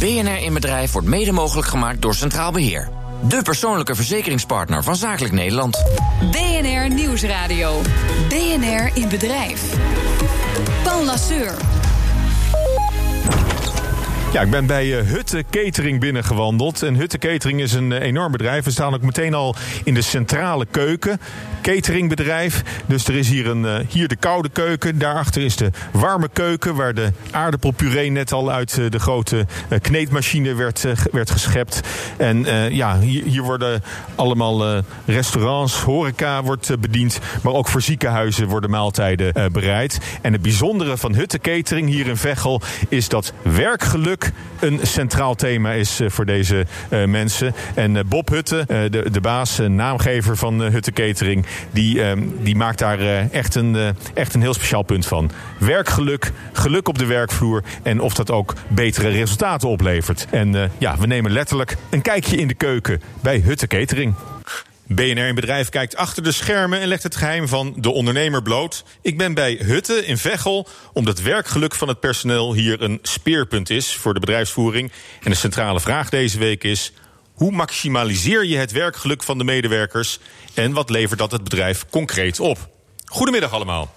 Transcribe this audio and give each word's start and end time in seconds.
BNR 0.00 0.42
in 0.42 0.54
Bedrijf 0.54 0.92
wordt 0.92 1.08
mede 1.08 1.32
mogelijk 1.32 1.68
gemaakt 1.68 2.02
door 2.02 2.14
Centraal 2.14 2.52
Beheer. 2.52 2.88
De 3.28 3.42
persoonlijke 3.42 3.94
verzekeringspartner 3.94 4.82
van 4.82 4.96
Zakelijk 4.96 5.32
Nederland. 5.32 5.84
BNR 6.30 6.94
Nieuwsradio. 6.94 7.80
BNR 8.28 8.90
in 8.94 9.08
Bedrijf. 9.08 9.62
Paul 10.82 11.04
Lasseur. 11.04 11.54
Ja, 14.32 14.40
ik 14.40 14.50
ben 14.50 14.66
bij 14.66 14.86
uh, 14.86 15.06
Hutte 15.06 15.44
Catering 15.50 16.00
binnengewandeld. 16.00 16.82
En 16.82 16.94
Hutte 16.94 17.18
Catering 17.18 17.60
is 17.60 17.72
een 17.72 17.90
uh, 17.90 18.00
enorm 18.00 18.32
bedrijf. 18.32 18.64
We 18.64 18.70
staan 18.70 18.94
ook 18.94 19.02
meteen 19.02 19.34
al 19.34 19.54
in 19.84 19.94
de 19.94 20.02
centrale 20.02 20.66
keuken. 20.70 21.20
Cateringbedrijf. 21.62 22.62
Dus 22.86 23.06
er 23.06 23.14
is 23.14 23.28
hier, 23.28 23.46
een, 23.46 23.62
uh, 23.62 23.76
hier 23.88 24.08
de 24.08 24.16
koude 24.16 24.48
keuken. 24.48 24.98
Daarachter 24.98 25.42
is 25.42 25.56
de 25.56 25.70
warme 25.92 26.28
keuken. 26.32 26.74
Waar 26.74 26.94
de 26.94 27.12
aardappelpuree 27.30 28.10
net 28.10 28.32
al 28.32 28.50
uit 28.50 28.74
de 28.90 28.98
grote 28.98 29.46
kneedmachine 29.80 30.54
werd, 30.54 30.84
werd 31.12 31.30
geschept. 31.30 31.80
En 32.16 32.44
ja, 32.74 32.98
hier, 32.98 33.24
hier, 33.24 33.42
worden 33.42 33.82
allemaal 34.14 34.82
restaurants, 35.06 35.80
horeca 35.80 36.42
wordt 36.42 36.80
bediend. 36.80 37.18
Maar 37.42 37.52
ook 37.52 37.68
voor 37.68 37.82
ziekenhuizen 37.82 38.48
worden 38.48 38.70
maaltijden 38.70 39.52
bereid. 39.52 39.98
En 40.22 40.32
het 40.32 40.42
bijzondere 40.42 40.96
van 40.96 41.14
Hutte 41.14 41.38
Catering 41.38 41.88
hier 41.88 42.06
in 42.06 42.16
Veghel 42.16 42.62
is 42.88 43.08
dat 43.08 43.32
werkgeluk 43.42 44.19
een 44.60 44.80
centraal 44.82 45.34
thema 45.34 45.72
is 45.72 46.00
voor 46.06 46.26
deze 46.26 46.66
uh, 46.90 47.04
mensen. 47.04 47.54
En 47.74 47.94
uh, 47.94 48.00
Bob 48.06 48.28
Hutte, 48.28 48.64
de, 48.66 49.10
de 49.10 49.20
baas, 49.20 49.58
naamgever 49.58 50.36
van 50.36 50.60
Hutte 50.60 50.92
Catering, 50.92 51.46
die, 51.70 52.02
die 52.42 52.56
maakt 52.56 52.78
daar 52.78 52.98
echt, 53.30 53.54
een, 53.54 53.94
echt 54.14 54.34
een 54.34 54.40
heel 54.40 54.54
speciaal 54.54 54.82
punt 54.82 55.06
van. 55.06 55.30
Werkgeluk, 55.58 56.32
geluk 56.52 56.88
op 56.88 56.98
de 56.98 57.06
werkvloer 57.06 57.62
en 57.82 58.00
of 58.00 58.14
dat 58.14 58.30
ook 58.30 58.54
betere 58.68 59.08
resultaten 59.08 59.68
oplevert. 59.68 60.26
En 60.30 60.70
ja, 60.78 60.96
we 60.98 61.06
nemen 61.06 61.30
letterlijk 61.30 61.76
een 61.90 62.02
kijkje 62.02 62.36
in 62.36 62.48
de 62.48 62.54
keuken 62.54 63.00
bij 63.20 63.38
Hutte 63.38 63.66
Catering. 63.66 64.14
BNR 64.94 65.26
in 65.26 65.34
Bedrijf 65.34 65.68
kijkt 65.68 65.96
achter 65.96 66.22
de 66.22 66.32
schermen 66.32 66.80
en 66.80 66.88
legt 66.88 67.02
het 67.02 67.16
geheim 67.16 67.48
van 67.48 67.74
de 67.76 67.90
ondernemer 67.90 68.42
bloot. 68.42 68.84
Ik 69.02 69.18
ben 69.18 69.34
bij 69.34 69.58
Hutte 69.60 70.06
in 70.06 70.18
Veghel, 70.18 70.68
omdat 70.92 71.20
werkgeluk 71.20 71.74
van 71.74 71.88
het 71.88 72.00
personeel 72.00 72.54
hier 72.54 72.82
een 72.82 72.98
speerpunt 73.02 73.70
is 73.70 73.94
voor 73.94 74.14
de 74.14 74.20
bedrijfsvoering. 74.20 74.92
En 75.22 75.30
de 75.30 75.36
centrale 75.36 75.80
vraag 75.80 76.08
deze 76.08 76.38
week 76.38 76.64
is: 76.64 76.92
hoe 77.34 77.52
maximaliseer 77.52 78.44
je 78.44 78.56
het 78.56 78.72
werkgeluk 78.72 79.22
van 79.22 79.38
de 79.38 79.44
medewerkers 79.44 80.18
en 80.54 80.72
wat 80.72 80.90
levert 80.90 81.18
dat 81.18 81.30
het 81.30 81.44
bedrijf 81.44 81.86
concreet 81.90 82.40
op? 82.40 82.68
Goedemiddag 83.04 83.52
allemaal. 83.52 83.94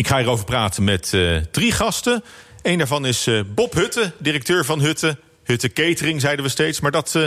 Ik 0.00 0.06
ga 0.06 0.16
hierover 0.16 0.44
praten 0.44 0.84
met 0.84 1.12
uh, 1.14 1.36
drie 1.50 1.72
gasten. 1.72 2.24
Een 2.62 2.78
daarvan 2.78 3.06
is 3.06 3.26
uh, 3.26 3.40
Bob 3.54 3.72
Hutte, 3.74 4.12
directeur 4.18 4.64
van 4.64 4.80
Hutte. 4.80 5.18
Hutte 5.44 5.72
Catering, 5.72 6.20
zeiden 6.20 6.44
we 6.44 6.50
steeds. 6.50 6.80
Maar 6.80 6.90
dat, 6.90 7.14
uh, 7.16 7.24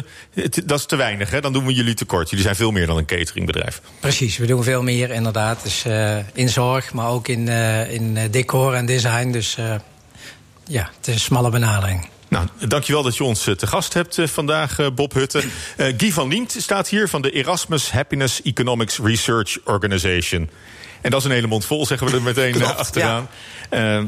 dat 0.66 0.80
is 0.80 0.86
te 0.86 0.96
weinig, 0.96 1.30
hè? 1.30 1.42
dan 1.42 1.54
doen 1.54 1.66
we 1.66 1.74
jullie 1.74 1.94
tekort. 1.94 2.30
Jullie 2.30 2.44
zijn 2.44 2.56
veel 2.56 2.72
meer 2.72 2.88
dan 2.88 2.98
een 2.98 3.06
cateringbedrijf. 3.06 3.82
Precies, 4.00 4.38
we 4.38 4.46
doen 4.46 4.64
veel 4.64 4.84
meer 4.84 5.12
inderdaad. 5.12 5.64
Dus 5.64 5.86
in 6.34 6.50
zorg, 6.50 6.94
maar 6.94 7.08
ook 7.08 7.28
in, 7.28 7.48
in 7.90 8.32
decor 8.32 8.74
en 8.74 8.86
design. 8.86 9.32
Dus 9.32 9.56
ja, 10.66 10.90
het 10.98 11.08
is 11.08 11.14
een 11.14 11.20
smalle 11.20 11.50
benadering. 11.50 12.08
Nou, 12.28 12.48
dankjewel 12.68 13.04
dat 13.04 13.18
je 13.18 13.24
ons 13.24 13.44
te 13.44 13.68
gast 13.68 13.94
hebt 13.94 14.18
vandaag, 14.24 14.94
Bob 14.94 15.14
Hutte. 15.14 15.44
Guy 15.78 16.12
van 16.12 16.28
Liemt 16.28 16.56
staat 16.58 16.88
hier 16.88 17.10
van 17.10 17.22
de 17.22 17.32
Erasmus 17.32 17.92
Happiness 17.92 18.42
Economics 18.42 18.98
Research 18.98 19.58
Organization. 19.66 20.50
En 21.04 21.12
dat 21.12 21.20
is 21.20 21.26
een 21.26 21.32
hele 21.32 21.48
mond 21.48 21.66
vol, 21.66 21.86
zeggen 21.86 22.08
we 22.08 22.14
er 22.14 22.22
meteen 22.22 22.52
Klopt, 22.62 22.78
achteraan. 22.78 23.30
Ja. 23.72 24.00
Uh, 24.00 24.06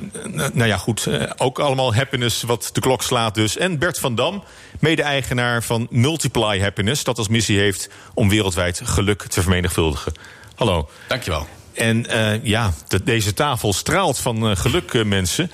nou 0.54 0.66
ja, 0.66 0.78
goed. 0.78 1.06
Uh, 1.06 1.24
ook 1.38 1.60
allemaal 1.60 1.96
happiness 1.96 2.42
wat 2.42 2.70
de 2.74 2.82
klok 2.82 3.04
slaat 3.04 3.36
dus. 3.36 3.58
En 3.58 3.80
Bert 3.80 4.00
van 4.00 4.16
Dam, 4.16 4.44
mede-eigenaar 4.80 5.64
van 5.64 5.88
Multiply 5.90 6.62
Happiness... 6.62 7.04
dat 7.04 7.18
als 7.18 7.28
missie 7.28 7.60
heeft 7.60 7.90
om 8.14 8.30
wereldwijd 8.30 8.82
geluk 8.84 9.24
te 9.24 9.42
vermenigvuldigen. 9.42 10.14
Hallo. 10.56 10.90
Dankjewel. 11.08 11.48
En 11.74 12.06
uh, 12.10 12.44
ja, 12.44 12.74
de, 12.88 13.04
deze 13.04 13.34
tafel 13.34 13.74
straalt 13.74 14.20
van 14.20 14.50
uh, 14.50 14.56
geluk, 14.56 14.94
uh, 14.94 15.04
mensen. 15.04 15.52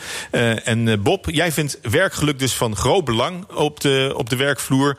en 0.64 1.02
Bob, 1.02 1.30
jij 1.30 1.52
vindt 1.52 1.80
werkgeluk 1.82 2.40
dus 2.40 2.54
van 2.54 2.76
groot 2.76 3.06
belang 3.06 3.46
op 3.52 3.80
de, 3.80 4.14
op 4.16 4.30
de 4.30 4.36
werkvloer. 4.36 4.98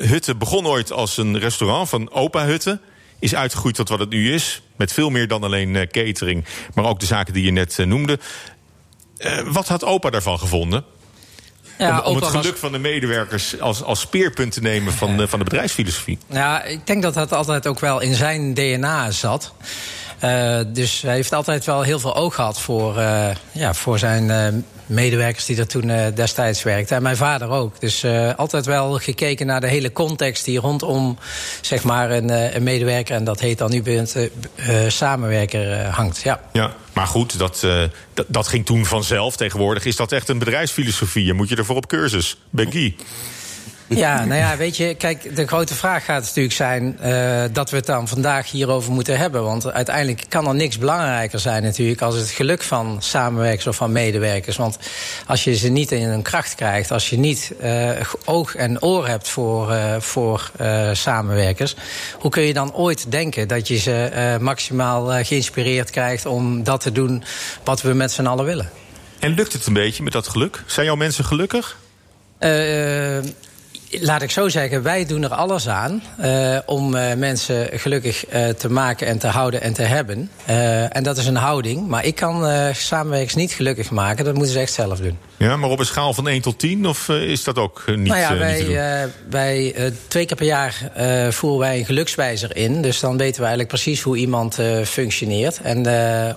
Hutte 0.00 0.34
begon 0.34 0.66
ooit 0.66 0.92
als 0.92 1.16
een 1.16 1.38
restaurant 1.38 1.88
van 1.88 2.10
Opa 2.12 2.44
Hutte 2.44 2.80
is 3.18 3.34
uitgegroeid 3.34 3.74
tot 3.74 3.88
wat 3.88 3.98
het 3.98 4.10
nu 4.10 4.32
is. 4.32 4.60
Met 4.76 4.92
veel 4.92 5.10
meer 5.10 5.28
dan 5.28 5.42
alleen 5.42 5.76
eh, 5.76 5.86
catering, 5.86 6.44
maar 6.74 6.84
ook 6.84 7.00
de 7.00 7.06
zaken 7.06 7.32
die 7.32 7.44
je 7.44 7.50
net 7.50 7.78
eh, 7.78 7.86
noemde. 7.86 8.18
Uh, 9.18 9.38
wat 9.46 9.68
had 9.68 9.84
opa 9.84 10.10
daarvan 10.10 10.38
gevonden? 10.38 10.84
Ja, 11.78 12.00
om, 12.00 12.14
om 12.14 12.22
het 12.22 12.26
geluk 12.26 12.56
van 12.56 12.72
de 12.72 12.78
medewerkers 12.78 13.60
als, 13.60 13.82
als 13.82 14.00
speerpunt 14.00 14.52
te 14.52 14.60
nemen 14.60 14.92
van, 14.92 15.16
de, 15.16 15.28
van 15.28 15.38
de 15.38 15.44
bedrijfsfilosofie. 15.44 16.18
Ja, 16.30 16.62
ik 16.62 16.86
denk 16.86 17.02
dat 17.02 17.14
dat 17.14 17.32
altijd 17.32 17.66
ook 17.66 17.80
wel 17.80 18.00
in 18.00 18.14
zijn 18.14 18.54
DNA 18.54 19.10
zat. 19.10 19.52
Uh, 20.24 20.60
dus 20.66 21.02
hij 21.02 21.14
heeft 21.14 21.32
altijd 21.32 21.64
wel 21.64 21.82
heel 21.82 21.98
veel 21.98 22.16
oog 22.16 22.34
gehad 22.34 22.60
voor, 22.60 22.98
uh, 22.98 23.28
ja, 23.52 23.74
voor 23.74 23.98
zijn 23.98 24.54
uh, 24.54 24.62
medewerkers 24.86 25.44
die 25.44 25.58
er 25.58 25.66
toen 25.66 25.92
destijds 26.14 26.62
werkten. 26.62 26.96
En 26.96 27.02
mijn 27.02 27.16
vader 27.16 27.48
ook. 27.48 27.80
Dus 27.80 28.04
altijd 28.36 28.66
wel 28.66 28.92
gekeken 28.92 29.46
naar 29.46 29.60
de 29.60 29.66
hele 29.66 29.92
context 29.92 30.44
die 30.44 30.60
rondom 30.60 31.18
zeg 31.60 31.84
maar, 31.84 32.10
een, 32.10 32.56
een 32.56 32.62
medewerker, 32.62 33.16
en 33.16 33.24
dat 33.24 33.40
heet 33.40 33.58
dan 33.58 33.70
nu 33.70 33.82
bij 33.82 34.06
samenwerker, 34.88 35.84
hangt. 35.84 36.22
Ja. 36.22 36.40
ja, 36.52 36.74
maar 36.92 37.06
goed, 37.06 37.38
dat, 37.38 37.66
dat, 38.26 38.48
ging 38.48 38.66
toen 38.66 38.84
vanzelf. 38.84 39.36
Tegenwoordig 39.36 39.84
is 39.84 39.96
dat 39.96 40.12
echt 40.12 40.28
een 40.28 40.38
bedrijfsfilosofie. 40.38 41.30
En 41.30 41.36
moet 41.36 41.48
je 41.48 41.56
ervoor 41.56 41.76
op 41.76 41.88
cursus. 41.88 42.36
Becky. 42.50 42.94
Ja, 43.88 44.24
nou 44.24 44.40
ja, 44.40 44.56
weet 44.56 44.76
je, 44.76 44.94
kijk, 44.94 45.36
de 45.36 45.46
grote 45.46 45.74
vraag 45.74 46.04
gaat 46.04 46.22
natuurlijk 46.22 46.54
zijn 46.54 46.98
uh, 47.04 47.44
dat 47.52 47.70
we 47.70 47.76
het 47.76 47.86
dan 47.86 48.08
vandaag 48.08 48.50
hierover 48.50 48.92
moeten 48.92 49.18
hebben. 49.18 49.42
Want 49.42 49.72
uiteindelijk 49.72 50.24
kan 50.28 50.48
er 50.48 50.54
niks 50.54 50.78
belangrijker 50.78 51.38
zijn 51.38 51.62
natuurlijk 51.62 52.00
als 52.00 52.14
het 52.14 52.30
geluk 52.30 52.62
van 52.62 52.96
samenwerkers 53.00 53.66
of 53.66 53.76
van 53.76 53.92
medewerkers. 53.92 54.56
Want 54.56 54.78
als 55.26 55.44
je 55.44 55.56
ze 55.56 55.68
niet 55.68 55.92
in 55.92 56.02
hun 56.02 56.22
kracht 56.22 56.54
krijgt, 56.54 56.90
als 56.90 57.10
je 57.10 57.18
niet 57.18 57.52
uh, 57.62 57.90
oog 58.24 58.54
en 58.54 58.82
oor 58.82 59.06
hebt 59.06 59.28
voor, 59.28 59.72
uh, 59.72 59.96
voor 59.98 60.50
samenwerkers, 60.92 61.76
hoe 62.18 62.30
kun 62.30 62.42
je 62.42 62.52
dan 62.52 62.74
ooit 62.74 63.10
denken 63.10 63.48
dat 63.48 63.68
je 63.68 63.76
ze 63.76 64.36
maximaal 64.40 65.24
geïnspireerd 65.24 65.90
krijgt 65.90 66.26
om 66.26 66.64
dat 66.64 66.80
te 66.80 66.92
doen 66.92 67.24
wat 67.64 67.82
we 67.82 67.92
met 67.92 68.12
z'n 68.12 68.26
allen 68.26 68.44
willen? 68.44 68.70
En 69.18 69.30
lukt 69.34 69.52
het 69.52 69.66
een 69.66 69.72
beetje 69.72 70.02
met 70.02 70.12
dat 70.12 70.28
geluk? 70.28 70.62
Zijn 70.66 70.86
jouw 70.86 70.96
mensen 70.96 71.24
gelukkig? 71.24 71.76
Uh, 72.40 73.18
Laat 73.90 74.22
ik 74.22 74.30
zo 74.30 74.48
zeggen, 74.48 74.82
wij 74.82 75.06
doen 75.06 75.22
er 75.22 75.34
alles 75.34 75.68
aan 75.68 76.02
uh, 76.20 76.58
om 76.66 76.94
uh, 76.94 77.14
mensen 77.14 77.68
gelukkig 77.72 78.34
uh, 78.34 78.48
te 78.48 78.70
maken 78.70 79.06
en 79.06 79.18
te 79.18 79.26
houden 79.26 79.60
en 79.60 79.72
te 79.72 79.82
hebben. 79.82 80.30
en 80.90 81.02
dat 81.02 81.16
is 81.16 81.26
een 81.26 81.36
houding. 81.36 81.86
Maar 81.86 82.04
ik 82.04 82.14
kan 82.14 82.46
samenwerkers 82.74 83.34
niet 83.34 83.52
gelukkig 83.52 83.90
maken. 83.90 84.24
Dat 84.24 84.34
moeten 84.34 84.52
ze 84.52 84.58
echt 84.58 84.72
zelf 84.72 84.98
doen. 84.98 85.18
Ja, 85.36 85.56
maar 85.56 85.70
op 85.70 85.78
een 85.78 85.86
schaal 85.86 86.12
van 86.14 86.28
1 86.28 86.42
tot 86.42 86.58
10? 86.58 86.86
Of 86.86 87.08
is 87.08 87.44
dat 87.44 87.58
ook 87.58 87.82
niet, 87.86 88.08
nou 88.08 88.20
ja, 88.20 88.32
niet 88.32 88.78
wij, 89.30 89.74
twee 90.08 90.26
keer 90.26 90.36
per 90.36 90.46
jaar 90.46 90.90
voeren 91.30 91.58
wij 91.58 91.78
een 91.78 91.84
gelukswijzer 91.84 92.56
in. 92.56 92.82
Dus 92.82 93.00
dan 93.00 93.16
weten 93.16 93.36
we 93.36 93.46
eigenlijk 93.46 93.68
precies 93.68 94.02
hoe 94.02 94.16
iemand 94.16 94.58
functioneert. 94.84 95.60
En 95.62 95.86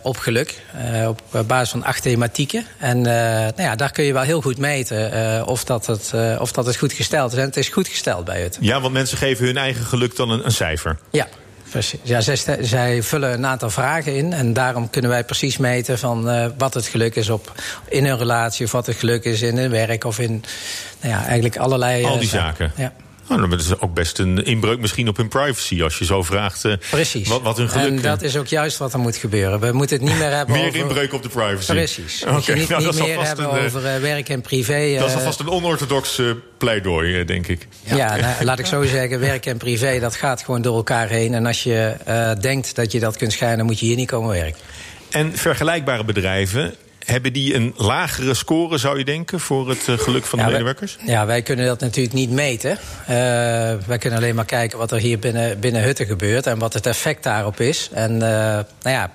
op 0.01 0.17
geluk, 0.17 0.61
op 1.07 1.43
basis 1.47 1.69
van 1.69 1.83
acht 1.83 2.01
thematieken. 2.01 2.66
En 2.77 3.01
nou 3.01 3.61
ja, 3.61 3.75
daar 3.75 3.91
kun 3.91 4.03
je 4.03 4.13
wel 4.13 4.21
heel 4.21 4.41
goed 4.41 4.57
meten 4.57 5.47
of, 5.47 5.63
dat 5.63 5.85
het, 5.85 6.13
of 6.39 6.51
dat 6.51 6.66
het 6.66 6.77
goed 6.77 6.93
gesteld 6.93 7.31
is 7.31 7.38
het 7.45 7.57
is 7.57 7.69
goed 7.69 7.88
gesteld 7.88 8.25
bij 8.25 8.41
het. 8.41 8.57
Ja, 8.61 8.81
want 8.81 8.94
mensen 8.94 9.17
geven 9.17 9.45
hun 9.45 9.57
eigen 9.57 9.85
geluk 9.85 10.16
dan 10.16 10.29
een, 10.29 10.45
een 10.45 10.51
cijfer. 10.51 10.97
Ja. 11.11 11.27
Precies. 11.69 12.00
Ja, 12.03 12.22
zij, 12.22 12.57
zij, 12.61 13.03
vullen 13.03 13.33
een 13.33 13.45
aantal 13.45 13.69
vragen 13.69 14.16
in. 14.16 14.33
En 14.33 14.53
daarom 14.53 14.89
kunnen 14.89 15.11
wij 15.11 15.23
precies 15.23 15.58
meten 15.58 15.99
van 15.99 16.29
uh, 16.29 16.46
wat 16.58 16.73
het 16.73 16.87
geluk 16.87 17.16
is 17.16 17.29
op, 17.29 17.53
in 17.87 18.05
een 18.05 18.17
relatie... 18.17 18.66
of 18.66 18.72
wat 18.72 18.85
het 18.85 18.96
geluk 18.96 19.23
is 19.23 19.41
in 19.41 19.58
een 19.58 19.69
werk 19.69 20.03
of 20.03 20.19
in 20.19 20.43
nou 21.02 21.14
ja, 21.14 21.25
eigenlijk 21.25 21.58
allerlei... 21.58 22.05
Al 22.05 22.17
die 22.17 22.23
uh, 22.23 22.34
zaken. 22.34 22.72
Ja. 22.75 22.93
Nou, 23.29 23.49
dat 23.49 23.59
is 23.59 23.79
ook 23.79 23.93
best 23.93 24.20
een 24.20 24.46
inbreuk 24.46 24.79
misschien 24.79 25.08
op 25.08 25.17
hun 25.17 25.28
privacy... 25.28 25.84
als 25.84 25.97
je 25.97 26.05
zo 26.05 26.23
vraagt 26.23 26.64
uh, 26.64 26.73
Precies. 26.90 27.28
Wat, 27.28 27.41
wat, 27.41 27.58
hun 27.58 27.70
geluk... 27.70 27.87
En 27.87 28.02
dat 28.02 28.22
is 28.22 28.37
ook 28.37 28.47
juist 28.47 28.78
wat 28.78 28.93
er 28.93 28.99
moet 28.99 29.16
gebeuren. 29.16 29.59
We 29.59 29.72
moeten 29.72 29.97
het 29.97 30.05
niet 30.05 30.17
meer 30.17 30.31
hebben 30.31 30.55
meer 30.59 30.67
over... 30.67 30.79
inbreuk 30.79 31.14
op 31.14 31.23
de 31.23 31.29
privacy. 31.29 31.72
Precies. 31.72 32.23
Okay. 32.29 32.55
je 32.55 32.59
niet, 32.59 32.70
nou, 32.70 32.84
niet 32.84 32.99
meer 32.99 33.26
hebben 33.26 33.46
een, 33.46 33.66
over 33.66 33.96
uh, 33.96 34.02
werk 34.02 34.29
en 34.29 34.41
privé. 34.41 34.96
Dat 34.99 35.09
is 35.09 35.16
alvast 35.16 35.40
een 35.40 35.49
onorthodox 35.49 36.20
uh, 36.20 36.31
pleidooi, 36.58 37.26
denk 37.26 37.47
ik. 37.47 37.67
Ja, 37.84 37.96
ja 37.96 38.16
nou, 38.16 38.43
laat 38.43 38.59
ik 38.59 38.66
zo 38.66 38.84
zeggen. 38.97 39.20
Werk 39.20 39.46
en 39.46 39.58
privé, 39.58 39.99
dat 39.99 40.16
gaat 40.16 40.43
gewoon 40.43 40.61
door 40.61 40.76
elkaar 40.76 41.09
heen. 41.09 41.34
En 41.34 41.46
als 41.46 41.64
je 41.64 41.96
denkt 42.40 42.76
dat 42.76 42.91
je 42.91 42.99
dat 42.99 43.17
kunt 43.17 43.31
schijnen... 43.31 43.66
moet 43.66 43.79
je 43.79 43.85
hier 43.85 43.96
niet 43.96 44.08
komen 44.08 44.29
werken. 44.29 44.61
En 45.09 45.37
vergelijkbare 45.37 46.03
bedrijven 46.03 46.76
hebben 47.05 47.34
die 47.34 47.55
een 47.55 47.73
lagere 47.78 48.34
score, 48.34 48.78
zou 48.78 48.97
je 48.97 49.05
denken, 49.05 49.40
voor 49.40 49.69
het 49.69 49.87
uh, 49.87 49.97
geluk 49.97 50.25
van 50.25 50.40
de 50.40 50.46
ja, 50.46 50.51
medewerkers? 50.51 50.96
Wij, 50.96 51.13
ja, 51.13 51.25
wij 51.25 51.41
kunnen 51.41 51.66
dat 51.66 51.79
natuurlijk 51.79 52.16
niet 52.16 52.31
meten. 52.31 52.72
Uh, 52.72 53.07
wij 53.87 53.97
kunnen 53.99 54.19
alleen 54.19 54.35
maar 54.35 54.46
kijken 54.46 54.78
wat 54.78 54.91
er 54.91 54.99
hier 54.99 55.19
binnen, 55.19 55.59
binnen 55.59 55.84
Hutten 55.84 56.05
gebeurt 56.05 56.47
en 56.47 56.59
wat 56.59 56.73
het 56.73 56.85
effect 56.85 57.23
daarop 57.23 57.59
is. 57.59 57.90
En 57.93 58.13
uh, 58.13 58.19
nou 58.19 58.66
ja, 58.81 59.11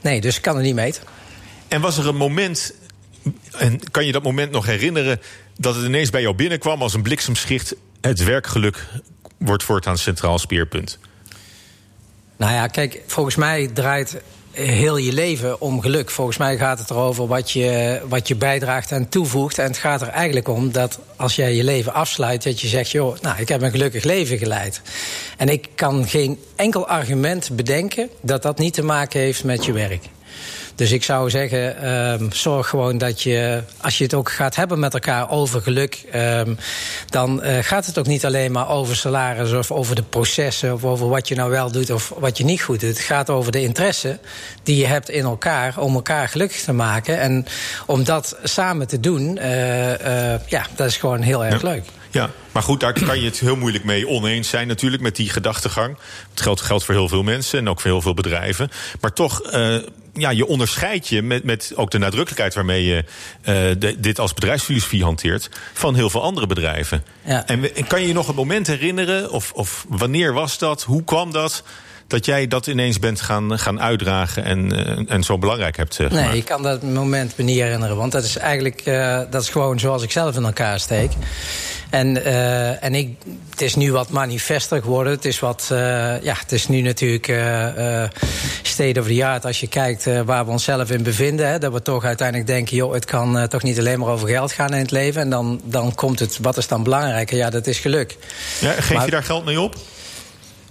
Nee, 0.00 0.20
dus 0.20 0.36
ik 0.36 0.42
kan 0.42 0.54
het 0.54 0.64
niet 0.64 0.74
meten. 0.74 1.02
En 1.68 1.80
was 1.80 1.98
er 1.98 2.06
een 2.06 2.16
moment, 2.16 2.74
en 3.52 3.90
kan 3.90 4.06
je 4.06 4.12
dat 4.12 4.22
moment 4.22 4.50
nog 4.50 4.66
herinneren, 4.66 5.20
dat 5.56 5.74
het 5.74 5.84
ineens 5.84 6.10
bij 6.10 6.20
jou 6.20 6.34
binnenkwam 6.34 6.82
als 6.82 6.94
een 6.94 7.02
bliksemschicht: 7.02 7.74
het 8.00 8.24
werkgeluk 8.24 8.86
wordt 9.38 9.62
voortaan 9.62 9.98
centraal 9.98 10.38
speerpunt? 10.38 10.98
Nou 12.36 12.52
ja, 12.52 12.66
kijk, 12.66 13.02
volgens 13.06 13.36
mij 13.36 13.70
draait 13.74 14.20
heel 14.56 14.96
je 14.96 15.12
leven 15.12 15.60
om 15.60 15.80
geluk. 15.80 16.10
Volgens 16.10 16.36
mij 16.36 16.56
gaat 16.56 16.78
het 16.78 16.90
erover 16.90 17.26
wat 17.26 17.50
je, 17.50 18.00
wat 18.08 18.28
je 18.28 18.36
bijdraagt 18.36 18.90
en 18.92 19.08
toevoegt. 19.08 19.58
En 19.58 19.66
het 19.66 19.78
gaat 19.78 20.02
er 20.02 20.08
eigenlijk 20.08 20.48
om 20.48 20.72
dat 20.72 20.98
als 21.16 21.36
jij 21.36 21.54
je 21.54 21.64
leven 21.64 21.94
afsluit, 21.94 22.42
dat 22.42 22.60
je 22.60 22.68
zegt: 22.68 22.90
joh, 22.90 23.16
nou, 23.20 23.40
ik 23.40 23.48
heb 23.48 23.62
een 23.62 23.70
gelukkig 23.70 24.04
leven 24.04 24.38
geleid. 24.38 24.80
En 25.36 25.48
ik 25.48 25.68
kan 25.74 26.08
geen 26.08 26.38
enkel 26.56 26.88
argument 26.88 27.50
bedenken 27.52 28.08
dat 28.20 28.42
dat 28.42 28.58
niet 28.58 28.74
te 28.74 28.84
maken 28.84 29.20
heeft 29.20 29.44
met 29.44 29.64
je 29.64 29.72
werk. 29.72 30.04
Dus 30.76 30.92
ik 30.92 31.02
zou 31.02 31.30
zeggen, 31.30 31.88
um, 31.90 32.32
zorg 32.32 32.68
gewoon 32.68 32.98
dat 32.98 33.22
je, 33.22 33.62
als 33.80 33.98
je 33.98 34.04
het 34.04 34.14
ook 34.14 34.30
gaat 34.30 34.56
hebben 34.56 34.78
met 34.78 34.94
elkaar 34.94 35.30
over 35.30 35.62
geluk, 35.62 36.04
um, 36.14 36.58
dan 37.08 37.44
uh, 37.44 37.58
gaat 37.60 37.86
het 37.86 37.98
ook 37.98 38.06
niet 38.06 38.24
alleen 38.24 38.52
maar 38.52 38.68
over 38.68 38.96
salaris 38.96 39.52
of 39.52 39.70
over 39.70 39.94
de 39.94 40.02
processen 40.02 40.72
of 40.72 40.84
over 40.84 41.08
wat 41.08 41.28
je 41.28 41.34
nou 41.34 41.50
wel 41.50 41.70
doet 41.70 41.90
of 41.90 42.12
wat 42.18 42.38
je 42.38 42.44
niet 42.44 42.62
goed 42.62 42.80
doet. 42.80 42.88
Het 42.88 42.98
gaat 42.98 43.30
over 43.30 43.52
de 43.52 43.62
interesse 43.62 44.18
die 44.62 44.76
je 44.76 44.86
hebt 44.86 45.08
in 45.08 45.24
elkaar 45.24 45.78
om 45.78 45.94
elkaar 45.94 46.28
gelukkig 46.28 46.60
te 46.60 46.72
maken. 46.72 47.20
En 47.20 47.46
om 47.86 48.04
dat 48.04 48.36
samen 48.42 48.86
te 48.86 49.00
doen, 49.00 49.36
uh, 49.36 49.88
uh, 49.88 50.46
ja, 50.46 50.66
dat 50.74 50.86
is 50.86 50.96
gewoon 50.96 51.20
heel 51.20 51.44
erg 51.44 51.62
ja. 51.62 51.68
leuk. 51.68 51.84
Ja, 52.10 52.30
maar 52.52 52.62
goed, 52.62 52.80
daar 52.80 53.04
kan 53.04 53.20
je 53.20 53.26
het 53.26 53.38
heel 53.38 53.56
moeilijk 53.56 53.84
mee 53.84 54.08
oneens 54.08 54.48
zijn 54.48 54.68
natuurlijk 54.68 55.02
met 55.02 55.16
die 55.16 55.30
gedachtegang. 55.30 55.96
Het 56.30 56.40
geldt, 56.40 56.60
geldt 56.60 56.84
voor 56.84 56.94
heel 56.94 57.08
veel 57.08 57.22
mensen 57.22 57.58
en 57.58 57.68
ook 57.68 57.80
voor 57.80 57.90
heel 57.90 58.02
veel 58.02 58.14
bedrijven. 58.14 58.70
Maar 59.00 59.12
toch, 59.12 59.54
uh, 59.54 59.76
ja, 60.18 60.30
je 60.30 60.46
onderscheidt 60.46 61.08
je 61.08 61.22
met, 61.22 61.44
met 61.44 61.72
ook 61.74 61.90
de 61.90 61.98
nadrukkelijkheid 61.98 62.54
waarmee 62.54 62.84
je 62.84 62.96
uh, 62.96 63.54
de, 63.78 63.94
dit 63.98 64.18
als 64.18 64.34
bedrijfsfilosofie 64.34 65.04
hanteert 65.04 65.50
van 65.72 65.94
heel 65.94 66.10
veel 66.10 66.22
andere 66.22 66.46
bedrijven. 66.46 67.04
Ja. 67.24 67.46
En, 67.46 67.76
en 67.76 67.86
kan 67.86 68.00
je 68.00 68.06
je 68.06 68.12
nog 68.12 68.28
een 68.28 68.34
moment 68.34 68.66
herinneren, 68.66 69.30
of, 69.30 69.52
of 69.52 69.86
wanneer 69.88 70.32
was 70.32 70.58
dat, 70.58 70.82
hoe 70.82 71.04
kwam 71.04 71.32
dat? 71.32 71.62
Dat 72.06 72.24
jij 72.24 72.46
dat 72.46 72.66
ineens 72.66 72.98
bent 72.98 73.20
gaan, 73.20 73.58
gaan 73.58 73.80
uitdragen 73.80 74.44
en, 74.44 74.72
uh, 74.72 75.12
en 75.12 75.22
zo 75.22 75.38
belangrijk 75.38 75.76
hebt 75.76 75.98
uh, 75.98 76.10
Nee, 76.10 76.36
ik 76.36 76.44
kan 76.44 76.62
dat 76.62 76.82
moment 76.82 77.36
me 77.36 77.44
niet 77.44 77.60
herinneren. 77.60 77.96
Want 77.96 78.12
dat 78.12 78.24
is 78.24 78.36
eigenlijk 78.36 78.82
uh, 78.84 79.20
dat 79.30 79.42
is 79.42 79.48
gewoon 79.48 79.78
zoals 79.78 80.02
ik 80.02 80.10
zelf 80.10 80.36
in 80.36 80.44
elkaar 80.44 80.80
steek. 80.80 81.10
En, 81.90 82.16
uh, 82.16 82.84
en 82.84 82.94
ik, 82.94 83.16
het 83.50 83.60
is 83.60 83.74
nu 83.74 83.92
wat 83.92 84.10
manifester 84.10 84.82
geworden. 84.82 85.12
Het 85.12 85.24
is, 85.24 85.38
wat, 85.38 85.68
uh, 85.72 85.78
ja, 86.22 86.34
het 86.38 86.52
is 86.52 86.68
nu 86.68 86.80
natuurlijk 86.80 87.28
uh, 87.28 88.02
state 88.62 89.00
of 89.00 89.06
the 89.06 89.26
art 89.26 89.44
als 89.44 89.60
je 89.60 89.66
kijkt 89.66 90.04
waar 90.24 90.44
we 90.44 90.50
onszelf 90.50 90.90
in 90.90 91.02
bevinden. 91.02 91.48
Hè, 91.48 91.58
dat 91.58 91.72
we 91.72 91.82
toch 91.82 92.04
uiteindelijk 92.04 92.48
denken, 92.48 92.76
joh, 92.76 92.92
het 92.92 93.04
kan 93.04 93.48
toch 93.48 93.62
niet 93.62 93.78
alleen 93.78 93.98
maar 93.98 94.08
over 94.08 94.28
geld 94.28 94.52
gaan 94.52 94.74
in 94.74 94.80
het 94.80 94.90
leven. 94.90 95.20
En 95.20 95.30
dan, 95.30 95.60
dan 95.64 95.94
komt 95.94 96.18
het, 96.18 96.38
wat 96.40 96.56
is 96.56 96.66
dan 96.66 96.82
belangrijker? 96.82 97.36
Ja, 97.36 97.50
dat 97.50 97.66
is 97.66 97.78
geluk. 97.78 98.16
Ja, 98.60 98.70
geef 98.70 98.92
maar, 98.92 99.04
je 99.04 99.10
daar 99.10 99.22
geld 99.22 99.44
mee 99.44 99.60
op? 99.60 99.74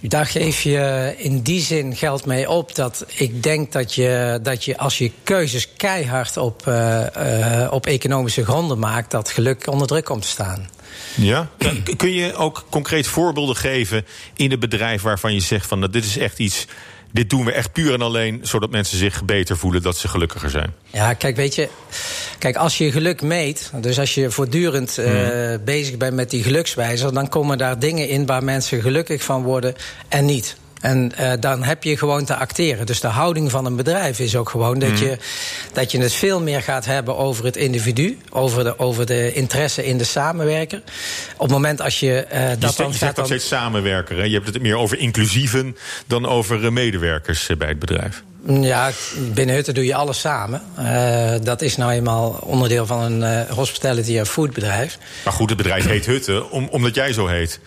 Daar 0.08 0.26
geef 0.26 0.62
je 0.62 1.14
in 1.16 1.40
die 1.40 1.60
zin 1.60 1.96
geld 1.96 2.26
mee 2.26 2.50
op 2.50 2.74
dat 2.74 3.04
ik 3.14 3.42
denk 3.42 3.72
dat 3.72 3.94
je, 3.94 4.38
dat 4.42 4.64
je 4.64 4.78
als 4.78 4.98
je 4.98 5.10
keuzes 5.22 5.72
keihard 5.76 6.36
op, 6.36 6.66
uh, 6.68 7.00
uh, 7.16 7.68
op 7.70 7.86
economische 7.86 8.44
gronden 8.44 8.78
maakt, 8.78 9.10
dat 9.10 9.30
geluk 9.30 9.66
onder 9.66 9.86
druk 9.86 10.04
komt 10.04 10.22
te 10.22 10.28
staan. 10.28 10.68
Ja? 11.14 11.48
Kun 11.96 12.12
je 12.12 12.34
ook 12.34 12.64
concreet 12.70 13.06
voorbeelden 13.06 13.56
geven 13.56 14.06
in 14.36 14.50
het 14.50 14.60
bedrijf 14.60 15.02
waarvan 15.02 15.34
je 15.34 15.40
zegt 15.40 15.66
van 15.66 15.78
nou, 15.78 15.92
dit 15.92 16.04
is 16.04 16.18
echt 16.18 16.38
iets. 16.38 16.66
Dit 17.12 17.30
doen 17.30 17.44
we 17.44 17.52
echt 17.52 17.72
puur 17.72 17.92
en 17.92 18.02
alleen 18.02 18.38
zodat 18.42 18.70
mensen 18.70 18.98
zich 18.98 19.24
beter 19.24 19.56
voelen, 19.56 19.82
dat 19.82 19.96
ze 19.96 20.08
gelukkiger 20.08 20.50
zijn. 20.50 20.74
Ja, 20.90 21.14
kijk, 21.14 21.36
weet 21.36 21.54
je, 21.54 21.68
kijk, 22.38 22.56
als 22.56 22.78
je 22.78 22.92
geluk 22.92 23.22
meet, 23.22 23.70
dus 23.80 23.98
als 23.98 24.14
je 24.14 24.30
voortdurend 24.30 24.98
uh, 24.98 25.06
mm. 25.06 25.64
bezig 25.64 25.96
bent 25.96 26.14
met 26.14 26.30
die 26.30 26.42
gelukswijzer, 26.42 27.14
dan 27.14 27.28
komen 27.28 27.58
daar 27.58 27.78
dingen 27.78 28.08
in 28.08 28.26
waar 28.26 28.44
mensen 28.44 28.80
gelukkig 28.80 29.22
van 29.22 29.42
worden 29.42 29.74
en 30.08 30.24
niet. 30.24 30.56
En 30.80 31.12
uh, 31.20 31.32
dan 31.40 31.62
heb 31.62 31.82
je 31.82 31.96
gewoon 31.96 32.24
te 32.24 32.36
acteren. 32.36 32.86
Dus 32.86 33.00
de 33.00 33.06
houding 33.06 33.50
van 33.50 33.64
een 33.64 33.76
bedrijf 33.76 34.18
is 34.18 34.36
ook 34.36 34.48
gewoon 34.48 34.78
dat, 34.78 34.90
mm. 34.90 34.96
je, 34.96 35.16
dat 35.72 35.92
je 35.92 36.00
het 36.00 36.12
veel 36.12 36.40
meer 36.40 36.62
gaat 36.62 36.84
hebben 36.84 37.16
over 37.16 37.44
het 37.44 37.56
individu, 37.56 38.18
over 38.30 38.64
de, 38.64 38.78
over 38.78 39.06
de 39.06 39.32
interesse 39.32 39.86
in 39.86 39.98
de 39.98 40.04
samenwerker. 40.04 40.82
Op 41.36 41.42
het 41.42 41.50
moment 41.50 41.80
als 41.80 42.00
je 42.00 42.26
uh, 42.32 42.48
dat 42.58 42.76
je 42.76 42.82
dan. 42.82 42.92
Je 42.92 42.98
zegt 42.98 43.16
nog 43.16 43.26
steeds 43.26 43.46
samenwerker. 43.48 44.16
Hè? 44.16 44.22
Je 44.22 44.34
hebt 44.34 44.46
het 44.46 44.62
meer 44.62 44.76
over 44.76 44.98
inclusieven 44.98 45.76
dan 46.06 46.26
over 46.26 46.72
medewerkers 46.72 47.50
bij 47.58 47.68
het 47.68 47.78
bedrijf. 47.78 48.22
Ja, 48.46 48.90
binnen 49.34 49.54
Hutten 49.54 49.74
doe 49.74 49.84
je 49.84 49.94
alles 49.94 50.20
samen. 50.20 50.62
Uh, 50.78 51.34
dat 51.42 51.62
is 51.62 51.76
nou 51.76 51.92
eenmaal 51.92 52.38
onderdeel 52.40 52.86
van 52.86 53.02
een 53.02 53.46
hospitality- 53.46 54.18
en 54.18 54.26
foodbedrijf. 54.26 54.98
Maar 55.24 55.32
goed, 55.32 55.48
het 55.48 55.58
bedrijf 55.58 55.86
heet 55.86 56.06
Hutten 56.06 56.50
om, 56.50 56.68
omdat 56.70 56.94
jij 56.94 57.12
zo 57.12 57.26
heet. 57.26 57.60